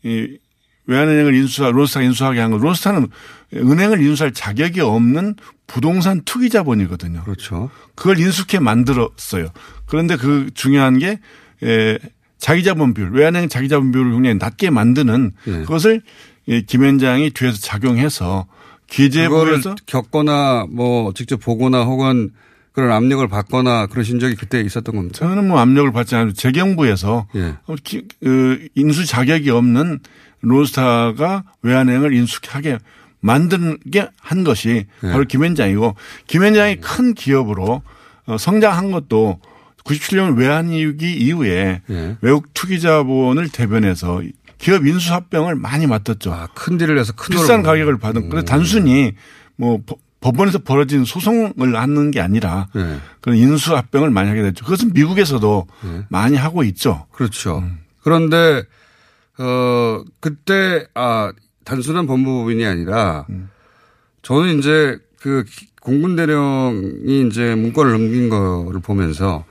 [0.04, 0.38] 이
[0.88, 2.58] 외환은행을 인수하 론스타 인수하게 한 거.
[2.58, 3.08] 론스타는
[3.54, 5.36] 은행을 인수할 자격이 없는
[5.68, 7.24] 부동산 투기 자본이거든요.
[7.24, 7.70] 그렇죠.
[7.96, 9.50] 그걸 인수케 만들었어요.
[9.86, 11.20] 그런데 그 중요한 게
[11.64, 11.98] 에,
[12.40, 15.52] 자기 자본 비율, 외환은행 자기 자본 비율을 굉장히 낮게 만드는 예.
[15.62, 16.02] 그것을
[16.48, 18.48] 이 김현장이 뒤에서 작용해서
[18.92, 22.32] 기재부에서 겪거나 뭐 직접 보거나 혹은
[22.74, 25.18] 그런 압력을 받거나 그러신 적이 그때 있었던 겁니다.
[25.20, 27.56] 저는 뭐 압력을 받지 않고 재경부에서 예.
[27.68, 30.00] 어, 기- 그 인수 자격이 없는
[30.42, 32.78] 론스타가 외환은행을 인수하게
[33.20, 35.08] 만드게 한 것이 예.
[35.12, 35.96] 바로 김현장이고
[36.28, 37.82] 김현장이 큰 기업으로
[38.26, 39.40] 어, 성장한 것도
[39.84, 42.18] 97년 외환위기 이후에 예.
[42.22, 44.22] 외국 투기자본을 대변해서
[44.62, 46.32] 기업 인수합병을 많이 맡았죠.
[46.32, 48.30] 아, 큰 딜을 해서 큰 비싼 가격을 받은.
[48.30, 49.14] 그래서 단순히
[49.56, 53.00] 뭐 법- 법원에서 벌어진 소송을 하는 게 아니라 예.
[53.22, 54.64] 그런 인수합병을 많이 하게 됐죠.
[54.64, 56.06] 그것은 미국에서도 예.
[56.10, 57.08] 많이 하고 있죠.
[57.12, 57.58] 그렇죠.
[57.58, 57.80] 음.
[58.04, 58.64] 그런데
[59.40, 61.32] 어 그때 아
[61.66, 63.50] 단순한 법무법인이 아니라 음.
[64.22, 65.44] 저는 이제 그
[65.82, 69.44] 공군 대령이 이제 문건을 넘긴 거를 보면서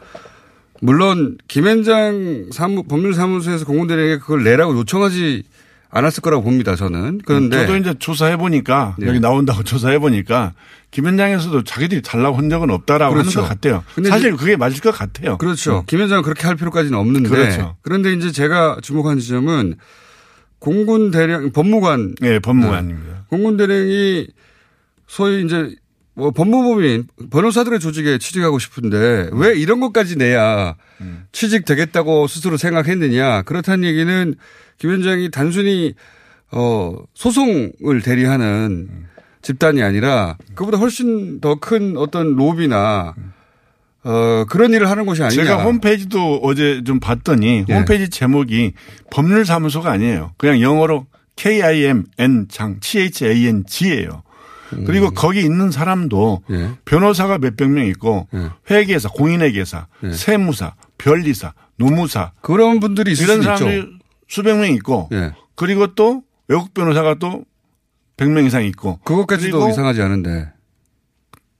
[0.80, 5.44] 물론 김현장 사무 법률사무소에서 공군 대령에게 그걸 내라고 요청하지
[5.90, 6.76] 않았을 거라고 봅니다.
[6.76, 9.08] 저는 그런데 저도 이제 조사해 보니까 네.
[9.08, 10.54] 여기 나온다고 조사해 보니까
[10.90, 13.40] 김현장에서도 자기들이 달라고 한 적은 없다라고 그렇죠.
[13.40, 13.84] 하는 것 같아요.
[14.08, 15.36] 사실 그게 맞을 것 같아요.
[15.38, 15.84] 그렇죠.
[15.86, 17.28] 김현장은 그렇게 할 필요까지는 없는데.
[17.28, 17.76] 그렇죠.
[17.82, 19.76] 그런데 이제 제가 주목한 지점은
[20.58, 22.16] 공군 대령, 법무관.
[22.20, 23.24] 네, 법무관입니다.
[23.28, 24.28] 공군 대령이
[25.06, 25.74] 소위 이제
[26.20, 31.24] 뭐 법무법인 변호사들의 조직에 취직하고 싶은데 왜 이런 것까지 내야 음.
[31.32, 33.42] 취직되겠다고 스스로 생각했느냐.
[33.42, 34.34] 그렇다는 얘기는
[34.78, 35.94] 김현장이 단순히
[36.52, 39.06] 어, 소송을 대리하는 음.
[39.40, 43.14] 집단이 아니라 그보다 훨씬 더 큰 어떤 로비나
[44.02, 45.42] 어, 그런 일을 하는 곳이 아니냐.
[45.44, 47.74] 제가 홈페이지도 어제 좀 봤더니 예.
[47.74, 48.72] 홈페이지 제목이
[49.10, 50.32] 법률사무소가 아니에요.
[50.36, 51.06] 그냥 영어로
[51.36, 54.22] KIMN 장 CHANG예요.
[54.72, 54.84] 음.
[54.84, 56.70] 그리고 거기 있는 사람도 예.
[56.84, 58.28] 변호사가 몇백 명 있고
[58.70, 60.12] 회계사, 공인회계사, 예.
[60.12, 63.88] 세무사, 변리사, 노무사 그런 분들이 있을 이런 수 사람들이 있죠.
[64.28, 65.32] 수백 명 있고 예.
[65.54, 67.44] 그리고 또 외국 변호사가 또
[68.16, 70.52] 100명 이상 있고 그것까지도 이상하지 않은데.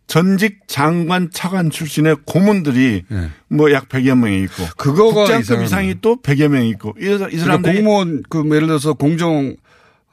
[0.07, 3.31] 전직 장관 차관 출신의 고문들이 예.
[3.49, 7.77] 뭐약 100여 명이 있고 그거가 국장급 이상이 또 100여 명이 있고 이, 이 그러니까 사람들이
[7.77, 9.55] 공무원 그 예를 들어서 공정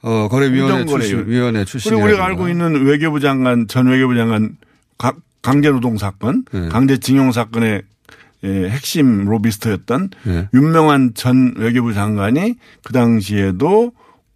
[0.02, 0.84] 어 거래위원회.
[0.86, 4.56] 출신 위원회 출신 그리고 우리가 알고 있는 외교부 장관 전 외교부 장관
[4.96, 6.68] 가- 강제노동 사건, 예.
[6.68, 7.82] 강제징용 사건의
[8.44, 10.48] 예, 핵심 로비스트였던 예.
[10.54, 13.92] 윤명환 전 외교부 장관이 그 당시에도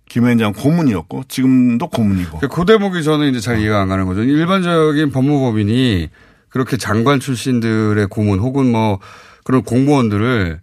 [0.09, 2.40] 김현장 고문이었고 지금도 고문이고.
[2.40, 4.22] 그 대목이 저는 이제 잘 이해가 안 가는 거죠.
[4.22, 6.09] 일반적인 법무법인이
[6.48, 8.98] 그렇게 장관 출신들의 고문 혹은 뭐
[9.44, 10.61] 그런 공무원들을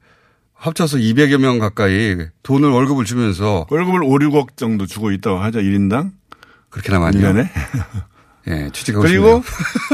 [0.59, 6.11] 합쳐서 200여 명 가까이 돈을 월급을 주면서 월급을 5, 6억 정도 주고 있다고 하죠, 1인당.
[6.69, 7.17] 그렇게나 많이.
[7.17, 7.49] 1년에.
[8.47, 9.43] 예, 취직하고 그리고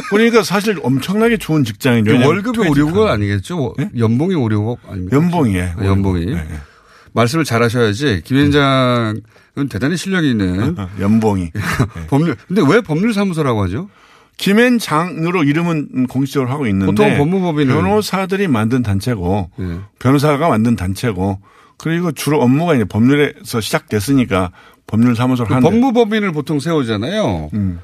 [0.10, 2.18] 그러니까 사실 엄청나게 좋은 직장이죠.
[2.18, 3.76] 그 월급이 5, 6억 아니겠죠?
[3.78, 3.90] 네?
[3.98, 5.16] 연봉이 5, 6억 아닙니까?
[5.18, 5.74] 연봉이에요.
[5.78, 6.26] 아, 연봉이.
[6.26, 6.48] 네.
[7.14, 9.22] 말씀을 잘 하셔야지 김 위원장은
[9.70, 11.52] 대단히 실력이 있는 연봉이.
[12.10, 12.36] 법률.
[12.48, 13.90] 근데 왜 법률사무소라고 하죠?
[14.38, 19.80] 김앤 장으로 이름은 공식적으로 하고 있는데 보통 법무법인은 변호사들이 만든 단체고 네.
[20.00, 21.40] 변호사가 만든 단체고
[21.78, 24.52] 그리고 주로 업무가 이제 법률에서 시작됐으니까
[24.88, 27.50] 법률 사무소를 그 하는 법무법인을 보통 세우잖아요.
[27.54, 27.80] 음.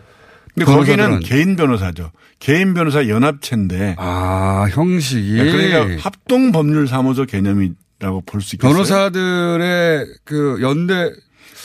[0.53, 2.11] 근데 거기는 개인 변호사죠.
[2.39, 8.73] 개인 변호사 연합체인데 아 형식이 네, 그러니까 합동 법률 사무소 개념이라고 볼 수 있겠어요.
[8.73, 11.11] 변호사들의 그 연대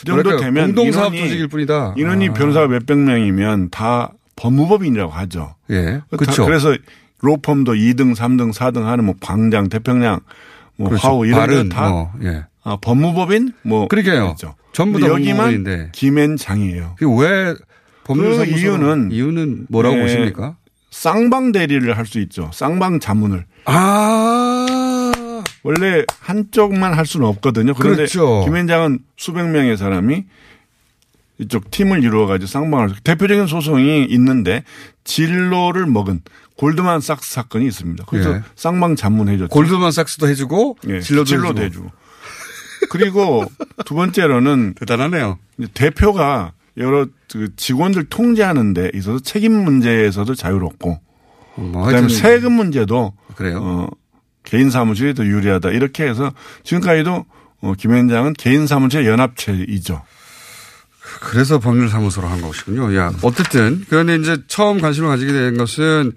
[0.05, 1.95] 정도 되면 공동사업 조직일 뿐이다.
[1.97, 2.33] 인원이 아.
[2.35, 5.55] 변호사가 몇백 명이면 다 법무법인이라고 하죠.
[5.71, 6.01] 예.
[6.11, 6.45] 그렇죠.
[6.45, 6.77] 그래서
[7.21, 10.21] 로펌도 2등, 3등, 4등 하는 뭐 광장, 태평양,
[10.77, 11.09] 뭐 그렇죠.
[11.09, 12.45] 화우 이런 발은 다 뭐, 예.
[12.63, 14.23] 아, 법무법인 뭐 그러게요.
[14.25, 14.55] 그렇죠.
[14.73, 16.97] 전부 다 여기만 법무법인데 김앤장이에요.
[17.19, 17.55] 왜
[18.05, 20.57] 법률 그 이유는 이유는 뭐라고 네, 보십니까?
[20.91, 22.51] 쌍방 대리를 할 수 있죠.
[22.53, 23.45] 쌍방 자문을.
[23.65, 24.67] 아
[25.63, 27.75] 원래 한쪽만 할 수는 없거든요.
[27.75, 28.45] 그런데 그렇죠.
[28.45, 30.25] 김앤장은 수백 명의 사람이
[31.39, 34.65] 이쪽 팀을 이루어 가지고 쌍방을 대표적인 소송이 있는데
[35.05, 36.21] 진로를 먹은
[36.57, 38.05] 골드만삭스 사건이 있습니다.
[38.09, 38.43] 그래서 예.
[38.55, 39.49] 쌍방 자문해줬죠.
[39.49, 41.01] 골드만삭스도 해주고 예.
[41.01, 41.87] 진로도, 진로도 해주고.
[41.87, 42.07] 해주고.
[42.91, 43.45] 그리고
[43.85, 45.39] 두 번째로는 대단하네요.
[45.75, 51.01] 대표가 여러 그 직원들 통제하는 데 있어서 책임 문제에서도 자유롭고
[51.57, 53.61] 뭐 그다음에 세금 문제도 그래요.
[53.63, 53.89] 어,
[54.45, 56.33] 개인 사무실이 더 유리하다 이렇게 해서
[56.65, 57.25] 지금까지도
[57.61, 60.03] 어, 김현장은 개인 사무실 연합체이죠.
[61.21, 62.95] 그래서 법률사무소로 한 것이군요.
[62.97, 66.13] 야, 어쨌든 그런데 이제 처음 관심을 가지게 된 것은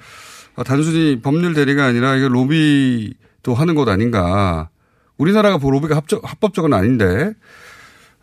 [0.66, 4.70] 단순히 법률 대리가 아니라 이게 로비도 하는 것 아닌가.
[5.18, 7.34] 우리나라가 뭐 로비가 합적, 합법적은 아닌데,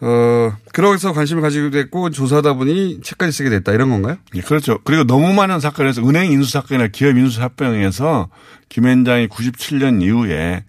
[0.00, 4.16] 어, 그러면서 관심을 가지게 됐고 조사하다 보니 책까지 쓰게 됐다 이런 건가요?
[4.34, 4.78] 예, 그렇죠.
[4.84, 8.28] 그리고 너무 많은 사건에서 은행 인수 사건이나 기업 인수 합병에서
[8.68, 10.64] 김현장이 97년 이후에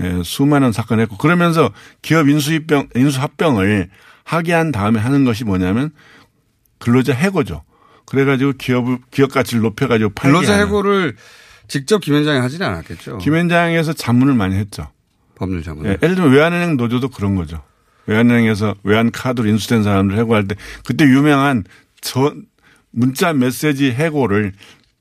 [0.00, 3.90] 예, 수많은 사건을 했고 그러면서 기업 인수 합병, 인수 합병을
[4.28, 5.90] 하게 한 다음에 하는 것이 뭐냐면
[6.78, 7.64] 근로자 해고죠.
[8.04, 10.66] 그래가지고 기업 기업 가치를 높여가지고 팔게 근로자 하는.
[10.66, 11.16] 해고를
[11.66, 13.18] 직접 김현장이 하지는 않았겠죠.
[13.18, 14.90] 김현장에서 자문을 많이 했죠.
[15.34, 15.86] 법률 자문.
[15.86, 17.62] 예, 예를 들면 외환은행 노조도 그런 거죠.
[18.04, 21.64] 외환은행에서 외환 카드로 인수된 사람들 해고할 때 그때 유명한
[22.02, 22.34] 저
[22.90, 24.52] 문자 메시지 해고를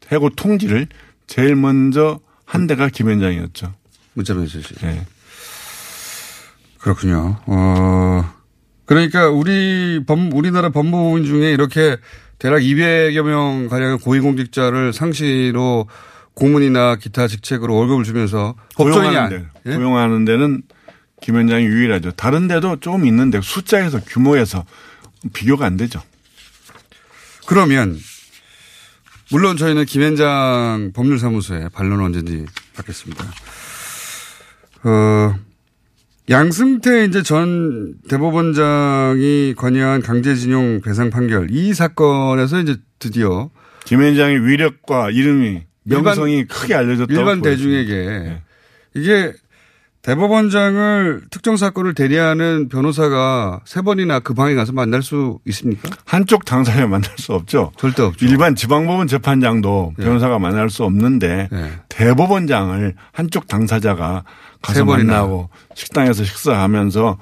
[0.10, 0.88] 해고 통지를
[1.26, 3.74] 제일 먼저 한 데가 김현장이었죠.
[4.14, 4.74] 문자 메시지.
[4.84, 5.06] 예.
[6.80, 7.38] 그렇군요.
[7.46, 8.37] 어,
[8.88, 11.98] 그러니까 우리 법, 우리나라 법무부인 중에 이렇게
[12.40, 15.88] 대략 200여 명 가량의 고위공직자를 상시로
[16.34, 20.62] 고문이나 기타 직책으로 월급을 주면서 법조인이 고용하는, 아니, 데, 고용하는 데는
[21.22, 22.12] 김현장이 유일하죠.
[22.12, 24.64] 다른 데도 조금 있는데 숫자에서 규모에서
[25.34, 26.02] 비교가 안 되죠.
[27.46, 27.98] 그러면
[29.32, 32.46] 물론 저희는 김현장 법률사무소에 반론 언제든지
[32.76, 33.26] 받겠습니다.
[34.84, 35.36] 어,
[36.30, 43.50] 양승태 이제 전 대법원장이 관여한 강제징용 배상 판결 이 사건에서 이제 드디어
[43.86, 47.42] 김현장의 위력과 이름이 명성이 일반, 크게 알려졌다고 일반.
[47.42, 48.42] 대중에게 네.
[48.94, 49.34] 이게
[50.08, 55.90] 대법원장을 특정 사건을 대리하는 변호사가 세 번이나 그 방에 가서 만날 수 있습니까?
[56.06, 57.74] 한쪽 당사자 만날 수 없죠.
[57.78, 58.26] 절대 없죠.
[58.26, 60.06] 일반 지방법원 재판장도 네.
[60.06, 61.72] 변호사가 만날 수 없는데 네.
[61.90, 64.24] 대법원장을 한쪽 당사자가
[64.68, 64.86] 세 가서.
[64.86, 67.18] 만나고 식당에서 식사하면서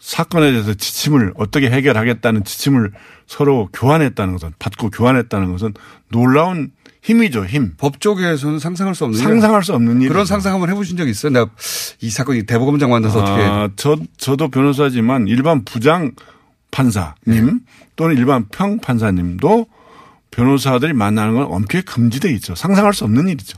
[0.00, 2.90] 사건에 대해서 지침을 어떻게 해결하겠다는 지침을
[3.28, 5.74] 서로 교환했다는 것은 받고 교환했다는 것은
[6.10, 6.72] 놀라운
[7.06, 7.74] 힘이죠, 힘.
[7.76, 10.08] 법조계에서는 상상할 수 없는 상상할 수 없는 일.
[10.08, 11.30] 그런 상상 한번 해보신 적 있어요?
[11.32, 11.48] 내가
[12.00, 16.12] 이 사건 이 대법원장 만나서 어떻게 아, 저, 저도 변호사지만 일반 부장
[16.72, 17.52] 판사님 네.
[17.94, 19.66] 또는 일반 평 판사님도
[20.32, 22.56] 변호사들이 만나는 건 엄격히 금지돼 있죠.
[22.56, 23.56] 상상할 수 없는 일이죠.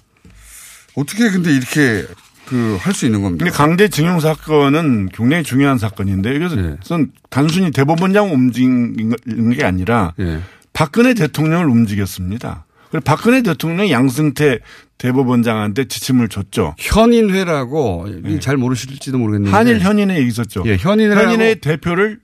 [0.94, 2.06] 어떻게 근데 이렇게
[2.46, 3.44] 그 할 수 있는 겁니까?
[3.44, 10.40] 근데 강제징용 사건은 굉장히 중요한 사건인데 이것은 단순히 대법원장 움직이는 게 아니라 예.
[10.72, 12.66] 박근혜 대통령을 움직였습니다.
[12.90, 14.60] 그리고 박근혜 대통령이 양승태
[14.98, 16.74] 대법원장한테 지침을 줬죠.
[16.78, 18.06] 현인회라고
[18.40, 20.64] 잘 모르실지도 모르겠는데 한일 현인회 있었죠.
[20.66, 22.18] 예, 현인회라고 현인회 대표를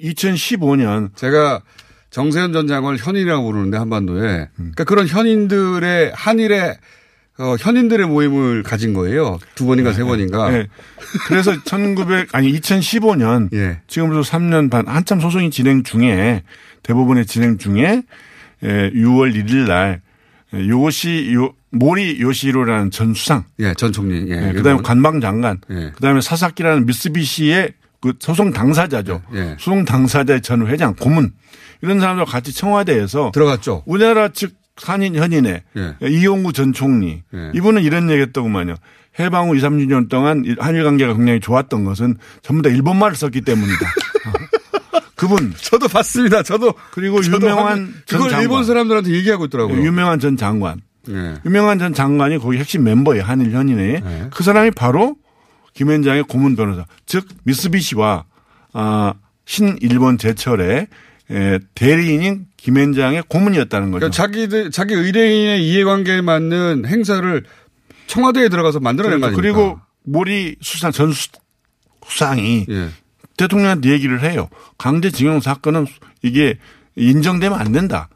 [0.00, 1.62] 2015년 제가
[2.10, 4.72] 정세현 전 장관을 현인이라고 부르는데 한반도에 음.
[4.74, 6.76] 그러니까 그런 현인들의 한일의
[7.38, 9.38] 어, 현인들의 모임을 가진 거예요.
[9.54, 10.50] 두 번인가 세 번인가.
[10.50, 10.68] 네.
[11.26, 13.80] 그래서 1900 아니 2015년 예.
[13.86, 16.42] 지금부터 3년 반 한참 소송이 진행 중에
[16.82, 18.02] 대법원에 진행 중에
[18.62, 20.00] 예, 6월 1일 날
[20.68, 25.92] 요시 요 모리 요시로라는 전 수상, 예, 전 총리, 예, 예, 그다음에 관방 장관, 예.
[25.94, 29.22] 그다음에 사사키라는 미쓰비시의 그 소송 당사자죠.
[29.34, 29.56] 예.
[29.58, 31.32] 소송 당사자의 전 회장, 고문
[31.82, 33.82] 이런 사람들 같이 청와대에서 들어갔죠.
[33.86, 35.94] 우리나라 측 한인 현인의 예.
[36.08, 37.50] 이용구 전 총리 예.
[37.54, 38.74] 이분은 이런 얘기했더구만요.
[39.18, 43.86] 해방 후 2, 30년 동안 한일 관계가 굉장히 좋았던 것은 전부 다 일본말을 썼기 때문입니다.
[45.16, 45.20] 어.
[45.20, 46.42] 그분 저도 봤습니다.
[46.42, 48.42] 저도 그리고 저도 유명한 그걸 장관.
[48.42, 49.82] 일본 사람들한테 얘기하고 있더라고요.
[49.82, 50.80] 유명한 전 장관.
[51.08, 51.36] 예.
[51.46, 53.22] 유명한 전 장관이 거기 핵심 멤버예요.
[53.22, 54.00] 한일 현인회.
[54.00, 54.28] 네.
[54.32, 55.16] 그 사람이 바로
[55.74, 56.84] 김현장의 고문 변호사.
[57.06, 58.24] 즉 미쓰비시와
[58.72, 59.14] 아,
[59.46, 60.86] 신일본 제철의
[61.30, 63.98] 에, 대리인인 김현장의 고문이었다는 거죠.
[64.00, 67.42] 그러니까 자기들 자기 의뢰인의 이해관계에 맞는 행사를
[68.06, 69.40] 청와대에 들어가서 만들어낸 거 아닙니까?
[69.42, 71.28] 그리고 모리 수상 전 수-
[72.06, 72.88] 수상이 예.
[73.36, 74.48] 대통령한테 얘기를 해요.
[74.78, 75.86] 강제징용 사건은
[76.22, 76.58] 이게
[76.96, 78.08] 인정되면 안 된다.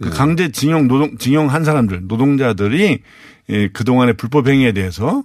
[0.00, 0.10] 그 예.
[0.10, 3.00] 강제징용 노동 징용한 사람들 노동자들이
[3.50, 5.22] 예, 그 동안의 불법 행위에 대해서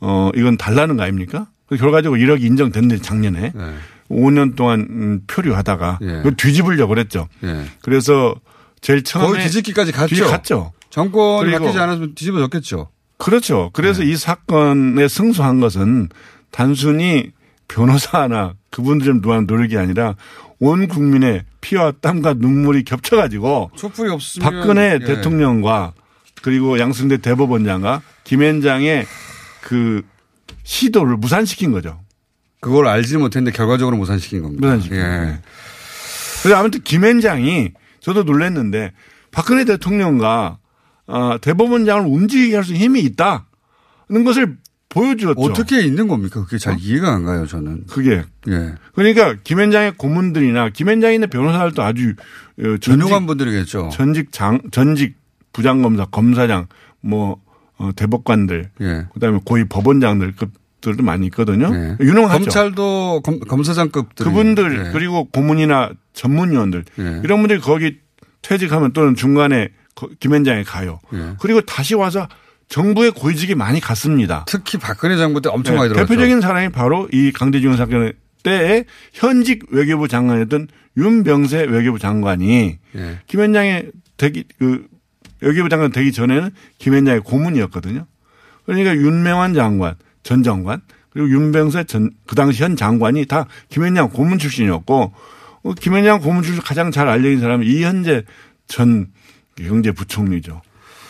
[0.00, 1.46] 어 이건 달라는 거 아닙니까?
[1.66, 3.74] 그 결과적으로 1억이 인정됐는데 작년에 예.
[4.10, 6.06] 5년 동안 음, 표류하다가 예.
[6.06, 7.28] 그걸 뒤집으려고 그랬죠.
[7.42, 7.64] 예.
[7.82, 8.34] 그래서
[8.80, 10.08] 제일 처음에 거의 뒤집기까지 갔죠.
[10.08, 10.72] 뒤집갔죠.
[10.90, 12.88] 정권이 바뀌지 않았으면 뒤집어졌겠죠.
[13.16, 13.70] 그렇죠.
[13.72, 14.10] 그래서 네.
[14.10, 16.08] 이 사건에 승소한 것은
[16.50, 17.32] 단순히
[17.68, 20.16] 변호사나 그분들의 노한 노력이 아니라
[20.58, 24.98] 온 국민의 피와 땀과 눈물이 겹쳐가지고 촛불이 없으면 박근혜 예.
[24.98, 25.92] 대통령과
[26.42, 29.06] 그리고 양승태 대법원장과 김앤장의
[29.62, 30.02] 그
[30.64, 32.00] 시도를 무산시킨 거죠.
[32.60, 34.66] 그걸 알지 못했는데 결과적으로 무산시킨 겁니다.
[34.66, 35.38] 무산시킨 예.
[36.42, 38.92] 그래서 아무튼 김현장이 저도 놀랐는데
[39.30, 40.58] 박근혜 대통령과
[41.06, 44.56] 아, 대법원장을 움직이게 할수 있는 힘이 있다는 것을
[44.94, 45.40] 보여주었죠.
[45.40, 46.44] 어떻게 있는 겁니까?
[46.44, 47.84] 그게 잘 이해가 안 가요, 저는.
[47.88, 48.74] 그게 예.
[48.94, 52.14] 그러니까 김현장의 고문들이나 김현장에 있는 변호사들도 아주
[52.60, 53.90] 어, 유능한 분들이겠죠.
[53.92, 55.16] 전직 장 전직
[55.52, 56.66] 부장검사, 검사장,
[57.00, 57.42] 뭐
[57.76, 59.06] 어, 대법관들, 예.
[59.12, 61.70] 그다음에 고위 법원장들 급들도 많이 있거든요.
[61.74, 61.96] 예.
[62.00, 62.38] 유능하죠.
[62.44, 64.92] 검찰도 검, 검사장급들 그분들 예.
[64.92, 67.20] 그리고 고문이나 전문위원들 예.
[67.24, 67.98] 이런 분들이 거기
[68.42, 71.00] 퇴직하면 또는 중간에 거- 김현장에 가요.
[71.12, 71.34] 예.
[71.40, 72.28] 그리고 다시 와서
[72.68, 74.44] 정부의 고위직이 많이 갔습니다.
[74.46, 76.08] 특히 박근혜 정부 때 엄청 네, 많이 들어갔죠.
[76.08, 83.18] 대표적인 사람이 바로 이 강제징용 사건 때에 현직 외교부 장관이었던 윤병세 외교부 장관이 예.
[83.26, 84.86] 김현장의 되기 그
[85.40, 88.06] 외교부 장관 되기 전에는 김현장의 고문이었거든요.
[88.66, 94.38] 그러니까 윤명환 장관, 전 장관 그리고 윤병세 전 그 당시 현 장관이 다 김현장 고문
[94.38, 95.12] 출신이었고
[95.62, 98.24] 어, 김현장 고문 출신 가장 잘 알려진 사람이 이현재
[98.66, 99.08] 전
[99.56, 100.60] 경제부총리죠.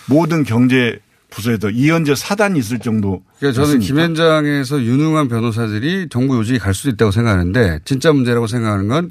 [0.09, 0.99] 모든 경제
[1.35, 3.23] 부서에도 이현재 사단이 있을 정도.
[3.39, 3.81] 그러니까 저는.
[3.81, 9.11] 김현장에서 유능한 변호사들이 정부 요직에 갈 수도 있다고 생각하는데 진짜 문제라고 생각하는 건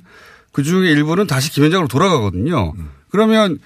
[0.54, 2.74] 그 중에 일부는 다시 김현장으로 돌아가거든요.
[3.10, 3.58] 그러면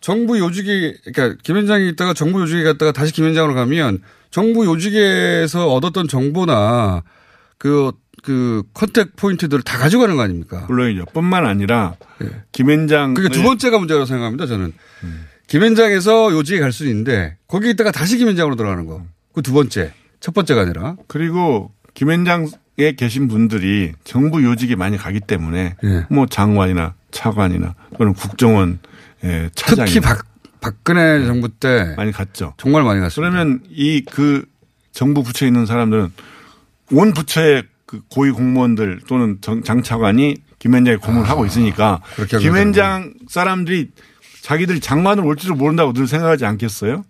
[0.00, 7.02] 정부 요직이 그러니까 김현장이 있다가 정부 요직에 갔다가 다시 김현장으로 가면 정부 요직에서 얻었던 정보나
[7.58, 7.92] 그,
[8.22, 10.64] 그 컨택 포인트들을 다 가져가는 거 아닙니까?
[10.66, 11.04] 물론이죠.
[11.12, 11.96] 뿐만 아니라
[12.52, 14.46] 김현장 그게 두 번째가 문제라고 생각합니다.
[14.46, 14.72] 저는
[15.50, 19.02] 김현장에서 요직에 갈 수는 있는데 거기 있다가 다시 김현장으로 들어가는 거.
[19.34, 19.92] 그 두 번째.
[20.20, 20.94] 첫 번째가 아니라.
[21.08, 22.46] 그리고 김현장에
[22.96, 26.06] 계신 분들이 정부 요직에 많이 가기 때문에 예.
[26.08, 28.78] 뭐 장관이나 차관이나 또는 국정원
[29.24, 30.24] 예, 차장이 특히 박,
[30.60, 32.54] 박근혜 정부 때 많이 갔죠.
[32.58, 33.30] 정말 많이 갔습니다.
[33.32, 34.44] 그러면 이 그
[34.92, 36.12] 정부 부처에 있는 사람들은
[36.92, 42.02] 온 부처의 그 고위 공무원들 또는 정- 장차관이 김현장에 고문을 하고 있으니까
[42.40, 43.90] 김현장 사람들이
[44.50, 47.04] 자기들이 장관으로 올지도 모른다고 늘 생각하지 않겠어요?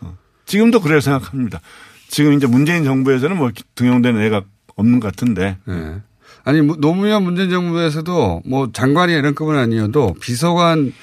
[0.00, 0.16] 어.
[0.46, 1.60] 지금도 그래요 생각합니다.
[2.08, 4.44] 지금 이제 문재인 정부에서는 뭐 등용되는 애가
[4.76, 5.58] 없는 것 같은데.
[5.68, 5.96] 예.
[6.42, 10.94] 아니 뭐 노무현 문재인 정부에서도 뭐 장관이 이런 급은 아니어도 비서관,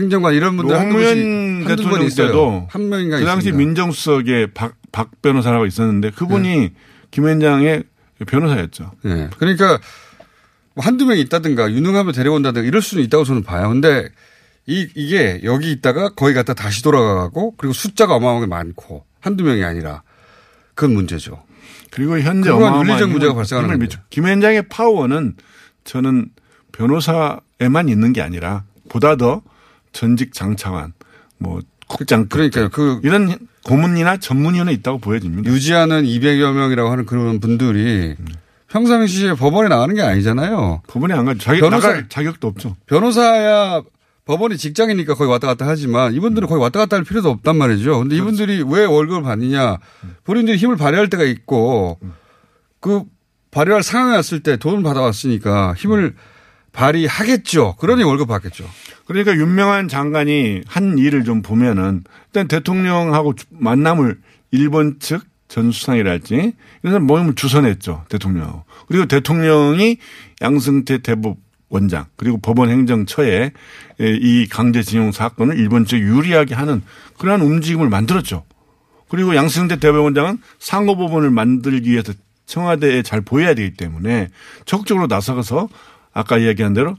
[0.00, 2.26] 행정관 이런 분들 노무현 한두 분 대통령 있어요.
[2.28, 3.58] 때도 한 명인가 그 당시 있습니다.
[3.58, 6.70] 민정수석에 박, 박 변호사라고 있었는데 그분이
[7.10, 7.84] 김현장의
[8.26, 8.90] 변호사였죠.
[9.04, 9.28] 예.
[9.36, 9.78] 그러니까
[10.72, 13.68] 뭐 한두 명이 있다든가 유능하면 데려온다든가 이럴 수는 있다고 저는 봐요.
[13.68, 14.08] 근데
[14.66, 20.02] 이, 이게 여기 있다가 거기 갔다 다시 돌아가고 그리고 숫자가 어마어마하게 많고 한두 명이 아니라
[20.74, 21.42] 그건 문제죠.
[21.90, 23.78] 그리고 현재 어마어마한 문제가 발생하는.
[23.78, 23.98] 미쳐.
[24.10, 25.34] 김현장의 파워는
[25.84, 26.30] 저는
[26.72, 29.42] 변호사에만 있는 게 아니라 보다 더
[29.92, 30.92] 전직 장차관,
[31.38, 32.68] 뭐 국장 그러니까요.
[32.68, 35.50] 그 이런 고문이나 전문위원회 있다고 보여집니다.
[35.50, 38.14] 유지하는 200여 명이라고 하는 그런 분들이
[38.68, 40.82] 평상시에 법원에 나가는 게 아니잖아요.
[40.88, 41.38] 법원에 안 가죠.
[41.38, 42.76] 자기 변호사- 나갈 자격도 없죠.
[42.86, 43.82] 변호사야
[44.26, 48.00] 법원이 직장이니까 거기 왔다 갔다 하지만 이분들은 거기 왔다 갔다 할 필요도 없단 말이죠.
[48.00, 49.78] 근데 이분들이 왜 월급을 받느냐.
[50.24, 51.98] 본인들이 힘을 발휘할 때가 있고
[52.80, 53.04] 그
[53.52, 56.16] 발휘할 상황에 왔을 때 돈을 받아왔으니까 힘을
[56.72, 57.76] 발휘하겠죠.
[57.78, 58.68] 그러니 월급 받겠죠.
[59.06, 64.20] 그러니까 윤명한 장관이 한 일을 좀 보면은 일단 대통령하고 만남을
[64.50, 66.52] 일본 측 전 수상이랄지
[66.82, 68.64] 이런 모임을 주선했죠 대통령.
[68.88, 69.98] 그리고 대통령이
[70.42, 71.38] 양승태 대법
[71.76, 73.52] 원장 그리고 법원 행정처에
[74.00, 76.82] 이 강제징용 사건을 일본 측 유리하게 하는
[77.18, 78.44] 그러한 움직임을 만들었죠.
[79.08, 82.12] 그리고 양승태 대법원장은 상고법원을 만들기 위해서
[82.46, 84.28] 청와대에 잘 보여야 되기 때문에
[84.64, 85.68] 적극적으로 나서서
[86.12, 86.96] 아까 이야기한 대로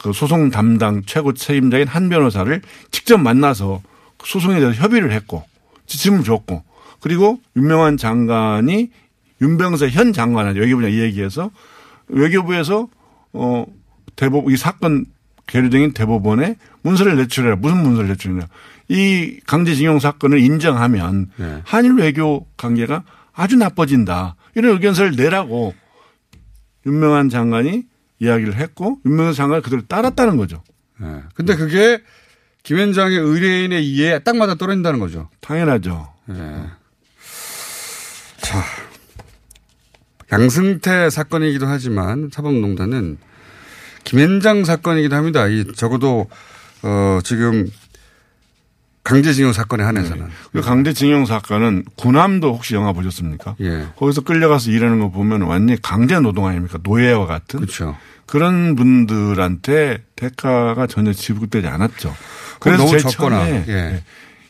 [0.00, 3.82] 그 소송 담당 최고 책임자인 한 변호사를 직접 만나서
[4.22, 5.44] 소송에 대해서 협의를 했고
[5.86, 6.62] 지침을 줬고
[7.00, 8.90] 그리고 윤명한 장관이
[9.40, 11.50] 윤병서 현 장관한테 외교부장 이 얘기해서
[12.08, 12.88] 외교부에서
[13.32, 13.66] 어
[14.18, 15.06] 대법 이 사건
[15.46, 18.48] 계류등인 대법원에 문서를 제출해라 무슨 문서를 제출해라
[18.88, 21.62] 이 강제징용 사건을 인정하면 네.
[21.64, 25.72] 한일 외교 관계가 아주 나빠진다 이런 의견서를 내라고
[26.84, 27.84] 윤명한 장관이
[28.18, 30.64] 이야기를 했고 윤명한 장관이 그대로 따랐다는 거죠.
[31.00, 31.22] 네.
[31.34, 32.02] 근데 그게
[32.64, 35.28] 김현장의 의뢰인의 이해에 딱 맞아 떨어진다는 거죠.
[35.40, 36.12] 당연하죠.
[36.26, 36.64] 네.
[38.38, 38.64] 자,
[40.32, 43.18] 양승태 사건이기도 하지만 사법농단은
[44.08, 45.46] 김현장 사건이기도 합니다.
[45.48, 46.30] 이 적어도
[46.82, 47.70] 어 지금
[49.04, 50.24] 강제징용 사건에 한해서는.
[50.24, 50.32] 네.
[50.52, 53.56] 그 강제징용 사건은 군함도 혹시 영화 보셨습니까?
[53.60, 53.86] 예.
[53.96, 56.78] 거기서 끌려가서 일하는 거 보면 완전히 강제 노동 아닙니까?
[56.82, 57.60] 노예와 같은.
[57.60, 57.98] 그렇죠.
[58.24, 62.14] 그런 분들한테 대가가 전혀 지급되지 않았죠.
[62.60, 63.44] 그래서 제일 적거나.
[63.44, 64.04] 처음에 예.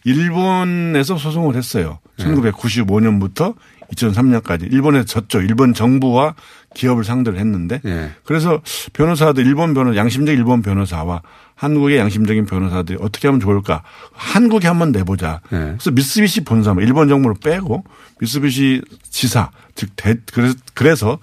[0.04, 1.98] 일본에서 소송을 했어요.
[2.20, 2.24] 예.
[2.24, 3.56] 1995년부터
[3.94, 5.40] 2003년까지 일본에서 졌죠.
[5.40, 6.34] 일본 정부와
[6.74, 8.10] 기업을 상대로 했는데 예.
[8.24, 8.60] 그래서
[8.92, 11.22] 변호사들 일본 변호 양심적 일본 변호사와
[11.54, 13.82] 한국의 양심적인 변호사들이 어떻게 하면 좋을까?
[14.12, 15.40] 한국에 한번 내보자.
[15.50, 15.58] 네.
[15.58, 17.84] 그래서 미쓰비시 본사, 일본 정부를 빼고
[18.20, 21.18] 미쓰비시 지사, 즉 대, 그래서 그래서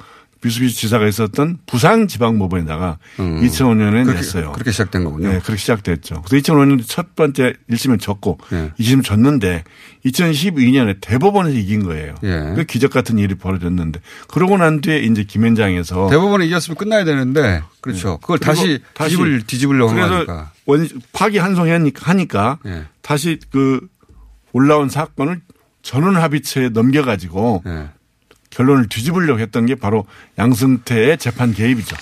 [0.45, 3.41] 미쓰비시 지사가 있었던 부산지방법원에다가 음.
[3.41, 4.51] 2005년에 그렇게, 냈어요.
[4.51, 5.29] 그렇게 시작된 거군요.
[5.29, 6.21] 네, 그렇게 시작됐죠.
[6.21, 8.71] 그래서 2005년 첫 번째 1심을 졌고 네.
[8.79, 9.63] 2심 졌는데
[10.05, 12.15] 2012년에 대법원에서 이긴 거예요.
[12.23, 12.53] 예.
[12.55, 18.09] 그 기적 같은 일이 벌어졌는데 그러고 난 뒤에 이제 김현장에서 대법원에 이겼으면 끝나야 되는데 그렇죠.
[18.11, 18.17] 네.
[18.21, 20.25] 그걸 다시 뒤집을 뒤집으려고 그래서
[20.65, 22.85] 원 파기 한송하니까 하니까 예.
[23.01, 23.87] 다시 그
[24.53, 25.41] 올라온 사건을
[25.81, 27.89] 전원 합의체에 넘겨가지고 예.
[28.55, 30.05] 결론을 뒤집으려고 했던 게 바로
[30.37, 31.95] 양승태의 재판 개입이죠.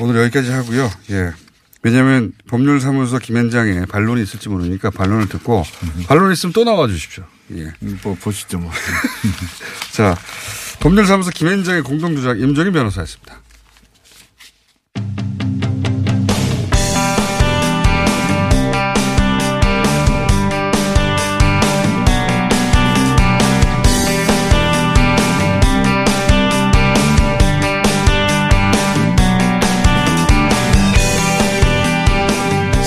[0.00, 0.90] 오늘 여기까지 하고요.
[1.10, 1.32] 예.
[1.82, 5.64] 왜냐하면 법률사무소 김현장에 반론이 있을지 모르니까 반론을 듣고
[6.06, 7.24] 반론 있으면 또 나와 주십시오.
[7.56, 7.72] 예.
[8.02, 8.70] 뭐 보시죠 뭐.
[9.92, 10.16] 자,
[10.80, 13.43] 법률사무소 김현장의 공동주작 임종인 변호사였습니다.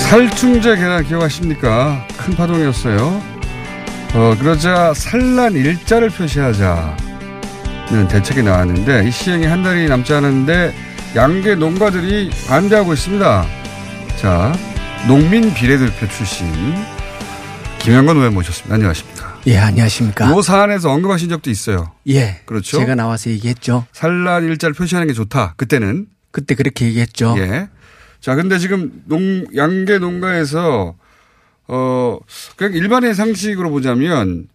[0.08, 2.06] 살충제 계란 기억하십니까?
[2.16, 3.22] 큰 파동이었어요.
[4.14, 6.96] 어, 그러자 산란 일자를 표시하자는
[8.08, 10.74] 대책이 나왔는데 이 시행이 한 달이 남지 않았는데
[11.14, 13.46] 양계 농가들이 반대하고 있습니다.
[14.16, 14.54] 자,
[15.06, 16.46] 농민 비례대표 출신
[17.78, 18.76] 김영건 의원 모셨습니다.
[18.76, 19.40] 안녕하십니까?
[19.46, 20.34] 예, 안녕하십니까?
[20.34, 21.92] 이 사안에서 언급하신 적도 있어요.
[22.08, 22.40] 예.
[22.46, 22.78] 그렇죠.
[22.78, 23.84] 제가 나와서 얘기했죠.
[23.92, 25.52] 산란 일자를 표시하는 게 좋다.
[25.58, 26.06] 그때는.
[26.30, 27.34] 그때 그렇게 얘기했죠.
[27.38, 27.68] 예.
[28.20, 30.94] 자, 근데 지금 농, 양계 농가에서,
[31.68, 32.18] 어,
[32.56, 34.48] 그냥 일반의 상식으로 보자면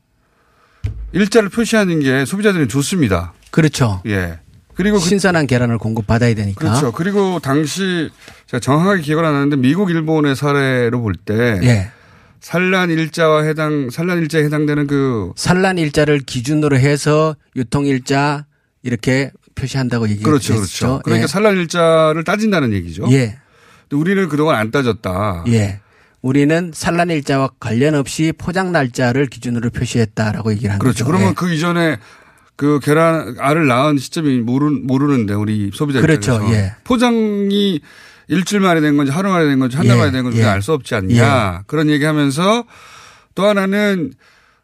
[1.14, 3.34] 일자를 표시하는 게 소비자들은 좋습니다.
[3.51, 4.01] 그렇죠.
[4.07, 4.39] 예.
[4.76, 6.59] 그리고 그 신선한 그, 계란을 공급받아야 되니까.
[6.59, 6.91] 그렇죠.
[6.91, 8.09] 그리고 당시
[8.47, 11.59] 제가 정확하게 기억을 안 하는데 미국, 일본의 사례로 볼 때.
[11.64, 11.91] 예.
[12.39, 15.32] 산란 일자와 해당, 산란 일자에 해당되는 그.
[15.36, 18.45] 산란 일자를 기준으로 해서 유통 일자
[18.82, 20.30] 이렇게 표시한다고 얘기했죠.
[20.30, 20.55] 그렇죠.
[20.55, 21.01] 그렇죠.
[21.03, 21.28] 그러니까 예.
[21.28, 23.05] 산란 일자를 따진다는 얘기죠.
[23.11, 23.38] 예.
[23.94, 25.46] 우리는 그동안 안 따졌다.
[25.50, 25.80] 예.
[26.22, 31.04] 우리는 산란 일자와 관련 없이 포장 날짜를 기준으로 표시했다라고 얘기를 하는 그렇죠.
[31.04, 31.06] 거죠.
[31.06, 31.34] 그러면 예.
[31.36, 31.98] 그 이전에
[32.56, 36.34] 그 계란 알을 낳은 시점이 모르, 모르는데 우리 소비자 그렇죠.
[36.36, 36.76] 입장에서 예.
[36.86, 37.82] 포장이
[38.30, 40.46] 일주일 만에 된 건지 하루 만에 된 건지 한 달 만에 된 건지 예.
[40.46, 41.64] 알수 없지 않냐 예.
[41.68, 42.64] 그런 얘기하면서
[43.36, 44.14] 또 하나는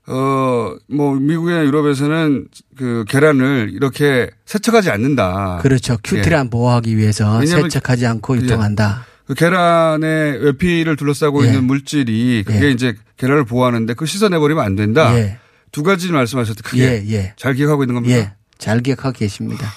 [0.07, 5.59] 어, 뭐, 미국이나 유럽에서는 그 계란을 이렇게 세척하지 않는다.
[5.61, 5.97] 그렇죠.
[6.03, 6.49] 큐티란 예.
[6.49, 9.05] 보호하기 위해서 세척하지 않고 유통한다.
[9.29, 11.49] 그 계란의 외피를 둘러싸고 예.
[11.49, 12.71] 있는 물질이 그게 예.
[12.71, 15.15] 이제 계란을 보호하는데 그 씻어내버리면 안 된다.
[15.15, 15.37] 예.
[15.71, 17.33] 두 가지 말씀하셨는데 크게 예, 예.
[17.37, 18.17] 잘 기억하고 있는 겁니다.
[18.17, 18.33] 예.
[18.57, 19.71] 잘 기억하고 계십니다.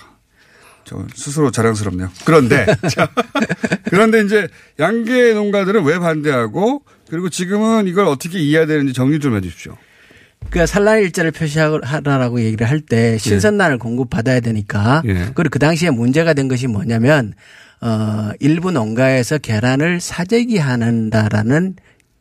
[0.85, 2.11] 저 스스로 자랑스럽네요.
[2.25, 3.11] 그런데 자,
[3.91, 4.49] 그런데 이제
[4.81, 9.77] 양계 농가들은 왜 반대하고 그리고 지금은 이걸 어떻게 이해해야 되는지 정리 좀 해주십시오.
[10.49, 13.79] 그러니까 산란 일자를 표시하라고 얘기를 할 때 신선란을 예.
[13.79, 15.31] 공급받아야 되니까 예.
[15.35, 17.35] 그리고 그 당시에 문제가 된 것이 뭐냐면
[17.83, 21.75] 어, 일부 농가에서 계란을 사재기 하는다라는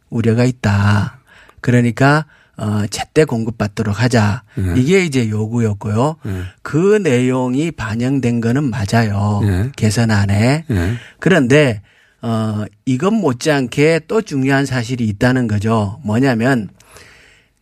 [0.10, 1.20] 우려가 있다.
[1.62, 2.26] 그러니까
[2.58, 4.44] 어, 제때 공급받도록 하자.
[4.56, 4.74] 네.
[4.76, 6.18] 이게 이제 요구였고요.
[6.24, 6.42] 네.
[6.64, 9.42] 그 내용이 반영된 거는 맞아요.
[9.44, 9.72] 네.
[9.76, 10.66] 개선안에.
[10.70, 10.94] 예.
[11.20, 11.82] 그런데
[12.24, 16.00] 어 이것 못지않게 또 중요한 사실이 있다는 거죠.
[16.04, 16.70] 뭐냐면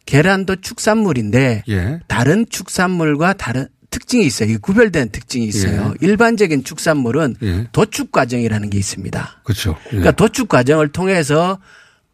[0.05, 1.99] 계란도 축산물인데 예.
[2.07, 4.49] 다른 축산물과 다른 특징이 있어요.
[4.49, 5.93] 이게 구별된 특징이 있어요.
[6.01, 7.67] 일반적인 축산물은 예.
[7.71, 9.41] 도축 과정이라는 게 있습니다.
[9.43, 9.75] 그렇죠.
[9.85, 9.89] 예.
[9.89, 11.59] 그러니까 도축 과정을 통해서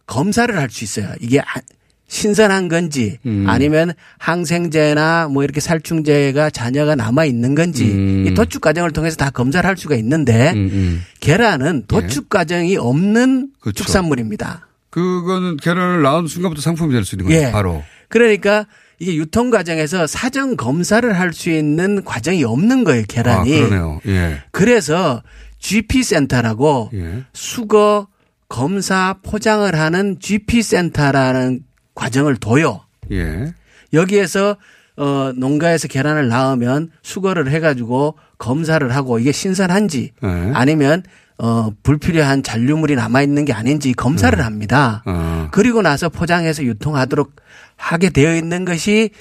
[0.07, 1.11] 검사를 할 수 있어요.
[1.19, 1.61] 이게 아-
[2.07, 3.45] 신선한 건지 음.
[3.47, 8.25] 아니면 항생제나 뭐 이렇게 살충제가 잔여가 남아 있는 건지 음.
[8.27, 11.03] 이 도축 과정을 통해서 다 검사를 할 수가 있는데 음, 음.
[11.19, 13.83] 계란은 도축 과정이 없는 그렇죠.
[13.83, 14.67] 축산물입니다.
[14.91, 17.47] 그거는 계란을 낳은 순간부터 상품이 될 수 있는 거예요.
[17.47, 17.51] 예.
[17.51, 17.83] 바로.
[18.07, 18.65] 그러니까
[18.99, 23.53] 이게 유통 과정에서 사전 검사를 할 수 있는 과정이 없는 거예요, 계란이.
[23.53, 23.99] 아, 그러네요.
[24.07, 24.41] 예.
[24.51, 25.21] 그래서
[25.59, 27.23] GP 센터라고 예.
[27.33, 28.07] 수거
[28.47, 31.61] 검사 포장을 하는 GP 센터라는
[31.93, 32.81] 과정을 둬요.
[33.11, 33.53] 예.
[33.93, 34.55] 여기에서
[34.97, 40.51] 어 농가에서 계란을 낳으면 수거를 해 가지고 검사를 하고 이게 신선한지 예.
[40.53, 41.03] 아니면
[41.37, 45.03] 어 불필요한 잔류물이 남아 있는 게 아닌지 검사를 합니다.
[45.05, 45.49] 어.
[45.51, 47.35] 그리고 나서 포장해서 유통하도록
[47.77, 49.11] 하게 되어 있는 것이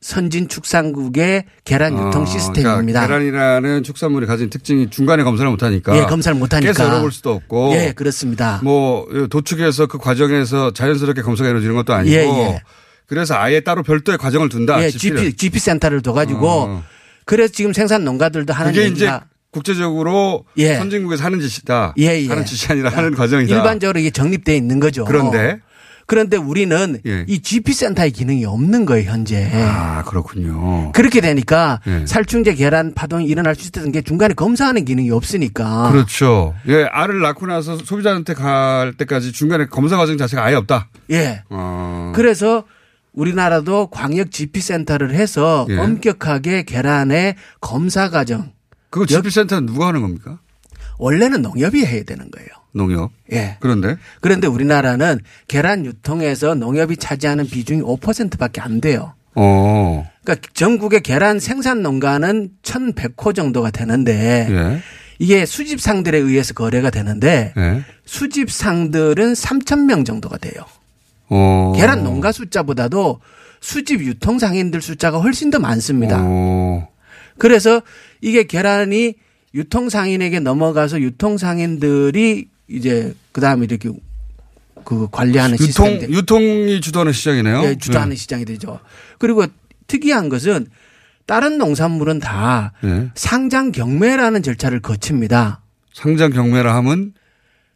[0.00, 3.06] 선진 축산국의 계란 유통 어, 시스템입니다.
[3.06, 5.96] 그러니까 계란이라는 축산물이 가진 특징이 중간에 검사를 못하니까.
[5.96, 6.72] 예, 검사를 못하니까.
[6.72, 7.72] 깨서 열어볼 수도 없고.
[7.74, 8.60] 예, 그렇습니다.
[8.62, 12.16] 뭐 도축해서 그 과정에서 자연스럽게 검사가 이루어지는 것도 아니고.
[12.16, 12.62] 예, 예.
[13.06, 14.82] 그래서 아예 따로 별도의 과정을 둔다.
[14.82, 15.18] 예, GP 를.
[15.18, 16.84] GP, GP 센터를 둬가지고 어.
[17.26, 19.10] 그래서 지금 생산 농가들도 하는 얘기가 이제
[19.50, 20.76] 국제적으로 예.
[20.76, 21.94] 선진국에서 하는 짓이다.
[21.98, 22.28] 예, 예.
[22.28, 23.54] 하는 짓이 아니라 하는 과정이다.
[23.54, 25.04] 일반적으로 이게 정립돼 있는 거죠.
[25.04, 25.58] 그런데
[26.10, 27.24] 그런데 우리는 예.
[27.28, 29.48] 이 GP 센터의 기능이 없는 거예요, 현재.
[29.54, 30.90] 아, 그렇군요.
[30.90, 32.04] 그렇게 되니까 예.
[32.04, 35.92] 살충제 계란 파동이 일어날 수 있다는 게 중간에 검사하는 기능이 없으니까.
[35.92, 36.52] 그렇죠.
[36.66, 40.88] 예, 알을 낳고 나서 소비자한테 갈 때까지 중간에 검사 과정 자체가 아예 없다.
[41.12, 41.44] 예.
[41.48, 42.10] 어.
[42.16, 42.64] 그래서
[43.12, 45.78] 우리나라도 광역 GP 센터를 해서 예.
[45.78, 48.50] 엄격하게 계란의 검사 과정.
[48.90, 50.40] 그거 GP 센터는 누가 하는 겁니까?
[51.00, 52.48] 원래는 농협이 해야 되는 거예요.
[52.72, 53.10] 농협.
[53.32, 53.56] 예.
[53.60, 59.14] 그런데 그런데 우리나라는 계란 유통에서 농협이 차지하는 비중이 5%밖에 안 돼요.
[59.34, 60.08] 어.
[60.22, 64.82] 그러니까 전국의 계란 생산 농가는 1,100호 정도가 되는데 예.
[65.18, 67.82] 이게 수집상들에 의해서 거래가 되는데 예.
[68.04, 70.64] 수집상들은 3,000명 정도가 돼요.
[71.28, 71.72] 어.
[71.76, 73.20] 계란 농가 숫자보다도
[73.60, 76.18] 수집 유통 상인들 숫자가 훨씬 더 많습니다.
[76.20, 76.88] 어.
[77.38, 77.80] 그래서
[78.20, 79.14] 이게 계란이
[79.54, 83.90] 유통 상인에게 넘어가서 유통 상인들이 이제 그 다음에 이렇게
[84.84, 87.62] 그 관리하는 유통 시스템 유통이 주도하는 시장이네요.
[87.64, 88.16] 예, 주도하는 예.
[88.16, 88.80] 시장이 되죠.
[89.18, 89.44] 그리고
[89.86, 90.66] 특이한 것은
[91.26, 93.10] 다른 농산물은 다 예.
[93.14, 95.62] 상장 경매라는 절차를 거칩니다.
[95.92, 97.12] 상장 경매라 함은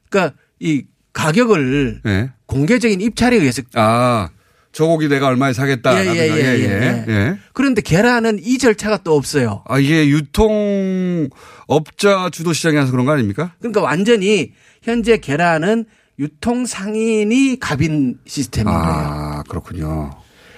[0.09, 2.31] 그러니까 이 가격을 예.
[2.47, 4.29] 공개적인 입찰에 의해서 아,
[4.75, 6.05] 저 고기 내가 얼마에 사겠다.
[6.05, 7.39] 예, 예, 예, 예, 예.
[7.53, 9.63] 그런데 계란은 이 절차가 또 없어요.
[9.69, 11.31] 아, 이게 유통업자
[12.33, 13.53] 주도 시장이라서 그런 거 아닙니까?
[13.61, 14.51] 그러니까 완전히
[14.83, 15.85] 현재 계란은
[16.19, 18.85] 유통 상인이 갑인 시스템인 거예요.
[18.85, 20.11] 아, 그렇군요.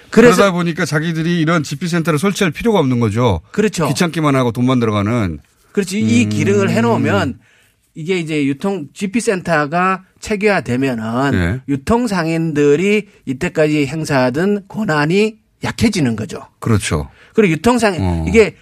[0.09, 3.41] 그러다 보니까 자기들이 이런 GP센터를 설치할 필요가 없는 거죠.
[3.51, 3.87] 그렇죠.
[3.87, 5.37] 귀찮기만 하고 돈만 들어가는.
[5.73, 5.99] 그렇지.
[5.99, 6.29] 이 음.
[6.29, 7.37] 기능을 해놓으면
[7.93, 11.61] 이게 이제 유통 GP 센터가 체계화되면은 예.
[11.67, 16.39] 유통 상인들이 이때까지 행사하던 권한이 약해지는 거죠.
[16.59, 17.09] 그렇죠.
[17.33, 18.25] 그리고 유통 상인 어.
[18.27, 18.55] 이게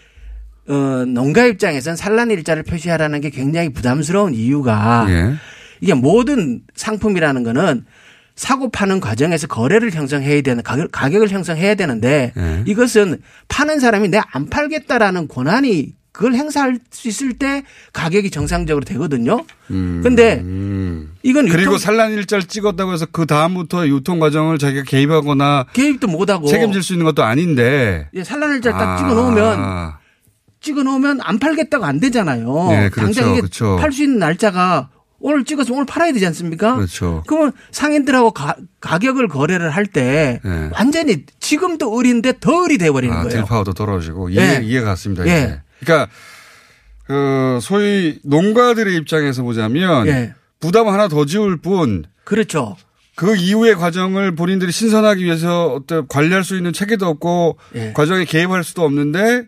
[0.67, 5.33] 어 농가 입장에선 산란 일자를 표시하라는 게 굉장히 부담스러운 이유가 예.
[5.81, 7.85] 이게 모든 상품이라는 거는
[8.35, 12.63] 사고 파는 과정에서 거래를 형성해야 되는 가격, 가격을 형성해야 되는데 예.
[12.65, 19.43] 이것은 파는 사람이 내가 안 팔겠다라는 권한이 그걸 행사할 수 있을 때 가격이 정상적으로 되거든요.
[19.67, 20.41] 근데
[21.23, 26.83] 이건 그리고 산란 일자를 찍었다고 해서 그 다음부터 유통 과정을 자기가 개입하거나 개입도 못하고 책임질
[26.83, 28.07] 수 있는 것도 아닌데.
[28.13, 28.97] 예, 산란 일자 딱 아.
[28.97, 29.93] 찍어 놓으면
[30.61, 32.67] 찍어 놓으면 안 팔겠다고 안 되잖아요.
[32.69, 33.75] 네, 그렇죠, 당장 이게 그렇죠.
[33.75, 34.89] 팔수 있는 날짜가
[35.19, 36.75] 오늘 찍어서 오늘 팔아야 되지 않습니까?
[36.75, 37.23] 그렇죠.
[37.27, 40.69] 그러면 상인들하고 가, 가격을 거래를 할때 네.
[40.71, 43.39] 완전히 지금도 을인데 더 을이 돼버리는 아, 거예요.
[43.39, 44.63] 딜파워도 떨어지고 이해, 예.
[44.63, 45.27] 이해가 갔습니다.
[45.27, 45.61] 예.
[45.85, 46.11] 그러니까
[47.05, 50.33] 그 소위 농가들의 입장에서 보자면 예.
[50.59, 52.75] 부담 하나 더 지울 뿐 그렇죠.
[53.15, 57.93] 그 이후의 과정을 본인들이 신선하기 위해서 어떤 관리할 수 있는 체계도 없고 예.
[57.93, 59.45] 과정에 개입할 수도 없는데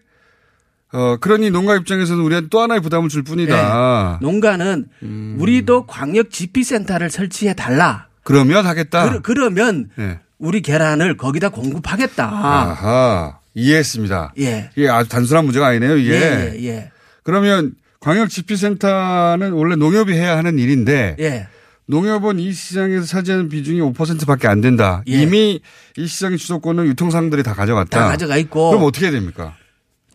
[0.94, 4.20] 어 그러니 농가 입장에서는 우리한테 또 하나의 부담을 줄 뿐이다.
[4.22, 4.26] 예.
[4.26, 5.38] 농가는 음.
[5.40, 8.08] 우리도 광역 GP 센터를 설치해 달라.
[8.24, 9.20] 그러면 하겠다.
[9.22, 10.20] 그, 러면 예.
[10.38, 12.26] 우리 계란을 거기다 공급하겠다.
[12.26, 14.34] 아하 이해했습니다.
[14.39, 14.70] 예.
[14.76, 15.97] 이게 아주 단순한 문제가 아니네요.
[15.97, 16.14] 이게.
[16.14, 16.91] 예, 예,
[17.24, 21.24] 그러면 광역 GP센터는 원래 농협이 해야 하는 일인데 예.
[21.24, 21.47] 예.
[21.88, 25.03] 농협은 이 시장에서 차지하는 비중이 5%밖에 안 된다.
[25.08, 25.22] 예.
[25.22, 25.60] 이미
[25.97, 27.99] 이 시장의 주도권은 유통상들이 다 가져갔다.
[27.99, 28.70] 다 가져가 있고.
[28.70, 29.55] 그럼 어떻게 됩니까?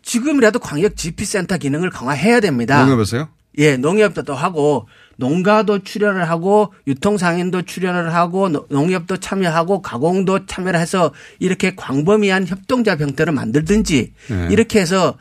[0.03, 2.83] 지금이라도 광역 GP센터 기능을 강화해야 됩니다.
[2.83, 3.27] 농협에서요?
[3.57, 4.87] 예, 농협도 하고
[5.17, 13.33] 농가도 출연을 하고 유통상인도 출연을 하고 농협도 참여하고 가공도 참여를 해서 이렇게 광범위한 협동자 병태를
[13.33, 14.47] 만들든지 네.
[14.49, 15.17] 이렇게 해서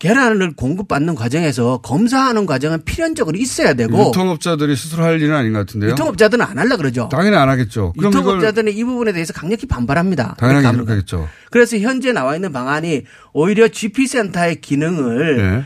[0.00, 5.92] 계란을 공급받는 과정에서 검사하는 과정은 필연적으로 있어야 되고 유통업자들이 스스로 할 일은 아닌 것 같은데요.
[5.92, 7.08] 유통업자들은 안 하려 그러죠.
[7.10, 7.94] 당연히 안 하겠죠.
[7.98, 10.34] 유통업자들은 이 부분에 대해서 강력히 반발합니다.
[10.38, 11.28] 당연히 그렇게 하겠죠.
[11.50, 15.64] 그래서 현재 나와 있는 방안이 오히려 GP센터의 기능을 네.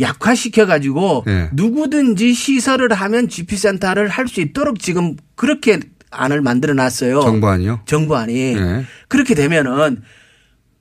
[0.00, 1.48] 약화시켜 가지고 네.
[1.52, 5.80] 누구든지 시설을 하면 GP센터를 할 수 있도록 지금 그렇게
[6.10, 7.20] 안을 만들어 놨어요.
[7.20, 7.80] 정부안이요?
[7.86, 8.54] 정부안이.
[8.54, 8.84] 네.
[9.08, 10.02] 그렇게 되면은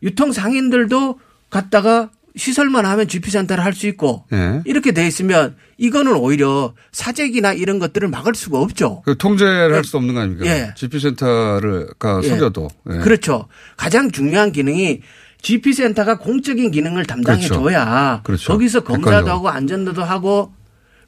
[0.04, 4.62] 유통 상인들도 갔다가 시설만 하면 GP센터를 할 수 있고 네.
[4.66, 9.02] 이렇게 돼 있으면 이거는 오히려 사재기나 이런 것들을 막을 수가 없죠.
[9.06, 10.46] 그 통제를 할수 없는 거 아닙니까?
[10.46, 10.74] 예.
[10.76, 11.88] GP센터를
[12.24, 12.28] 예.
[12.30, 12.68] 속여도.
[12.94, 12.98] 예.
[13.00, 13.48] 그렇죠.
[13.76, 15.02] 가장 중요한 기능이
[15.42, 17.64] GP센터가 공적인 기능을 담당해 그렇죠.
[17.64, 18.54] 줘야 그렇죠.
[18.54, 19.34] 거기서 검사도 헷갈려.
[19.34, 20.54] 하고 안전도도 하고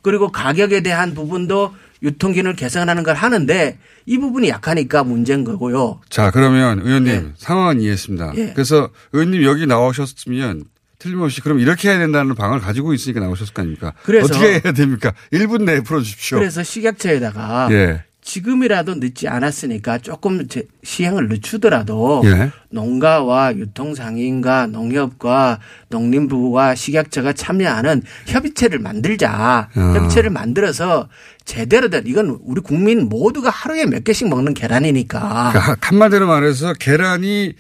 [0.02, 6.00] 그리고 가격에 대한 부분도 유통기능을 개선하는 걸 하는데 이 부분이 약하니까 문제인 거고요.
[6.10, 7.32] 자 그러면 의원님 네.
[7.38, 8.32] 상황은 이해했습니다.
[8.36, 8.54] 네.
[8.54, 10.64] 그래서 의원님 여기 나오셨으면
[11.00, 13.94] 틀림없이 그럼 이렇게 해야 된다는 방을 가지고 있으니까 나오셨을 거 아닙니까?
[14.04, 15.14] 그래서 어떻게 해야 됩니까?
[15.34, 16.40] 1분 내에 풀어주십시오.
[16.40, 18.04] 그래서 식약처에다가 예.
[18.30, 20.48] 지금이라도 늦지 않았으니까 조금
[20.84, 22.52] 시행을 늦추더라도 예.
[22.70, 29.70] 농가와 유통상인과 농협과 농림부와 식약처가 참여하는 협의체를 만들자.
[29.76, 29.80] 어.
[29.80, 31.10] 협의체를 만들어서
[31.44, 35.50] 제대로 된 이건 우리 국민 모두가 하루에 몇 개씩 먹는 계란이니까.
[35.52, 37.56] 그러니까 한마디로 말해서 계란이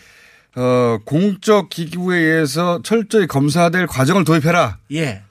[0.55, 4.77] 어, 공적 기구에 의해서 철저히 검사될 과정을 도입해라.
[4.91, 5.23] 예.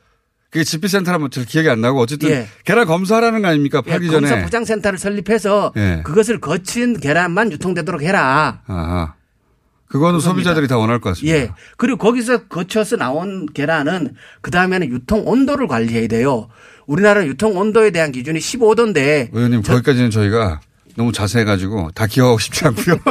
[0.51, 2.49] 그게 집비센터라면 잘 기억이 안 나고 어쨌든 예.
[2.65, 3.83] 계란 검사하라는 거 아닙니까?
[3.83, 4.29] 팔기 예, 전에.
[4.29, 6.01] 검사 포장센터를 설립해서 예.
[6.05, 8.63] 그것을 거친 계란만 유통되도록 해라.
[8.67, 9.15] 아
[9.89, 10.29] 그거는 그겁니다.
[10.29, 11.37] 소비자들이 다 원할 것 같습니다.
[11.39, 11.51] 예.
[11.77, 16.49] 그리고 거기서 거쳐서 나온 계란은 그 다음에는 유통 온도를 관리해야 돼요.
[16.87, 19.29] 우리나라 유통 온도에 대한 기준이 15도인데.
[19.33, 19.73] 의원님 저...
[19.75, 20.61] 거기까지는 저희가
[20.97, 22.97] 너무 자세해가지고 다 기억하고 싶지 않고요.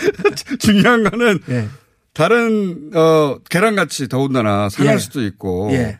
[0.58, 1.68] 중요한 거는 예.
[2.12, 4.98] 다른 어 계란같이 더군다나 상할 예.
[4.98, 5.98] 수도 있고 예.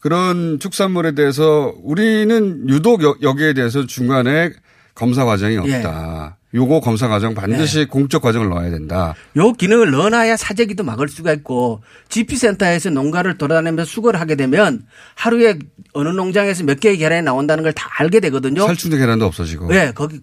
[0.00, 4.50] 그런 축산물에 대해서 우리는 유독 여기에 대해서 중간에
[4.94, 6.36] 검사 과정이 없다.
[6.42, 6.46] 예.
[6.56, 7.84] 요거 검사 과정 반드시 네.
[7.84, 9.14] 공적 과정을 넣어야 된다.
[9.36, 14.86] 요 기능을 넣어놔야 사재기도 막을 수가 있고 GP센터에서 농가를 돌아다니면서 수거를 하게 되면
[15.16, 15.58] 하루에
[15.92, 18.64] 어느 농장에서 몇 개의 계란이 나온다는 걸 다 알게 되거든요.
[18.66, 19.68] 살충된 계란도 없어지고.
[19.68, 20.20] 네, 거기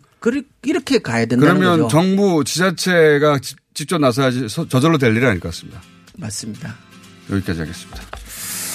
[0.63, 1.88] 이렇게 가야 된다는 그러면 거죠.
[1.89, 3.39] 정부 지자체가
[3.74, 5.82] 직접 나서야지 저절로 될 일이 아닐 것 같습니다.
[6.17, 6.76] 맞습니다.
[7.32, 8.01] 여기까지 하겠습니다.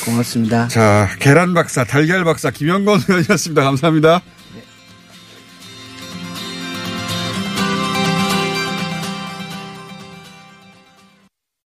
[0.05, 0.69] 고맙습니다.
[0.69, 3.63] 자, 계란 박사, 달걀 박사 김영건 의원이었습니다.
[3.63, 4.23] 감사합니다.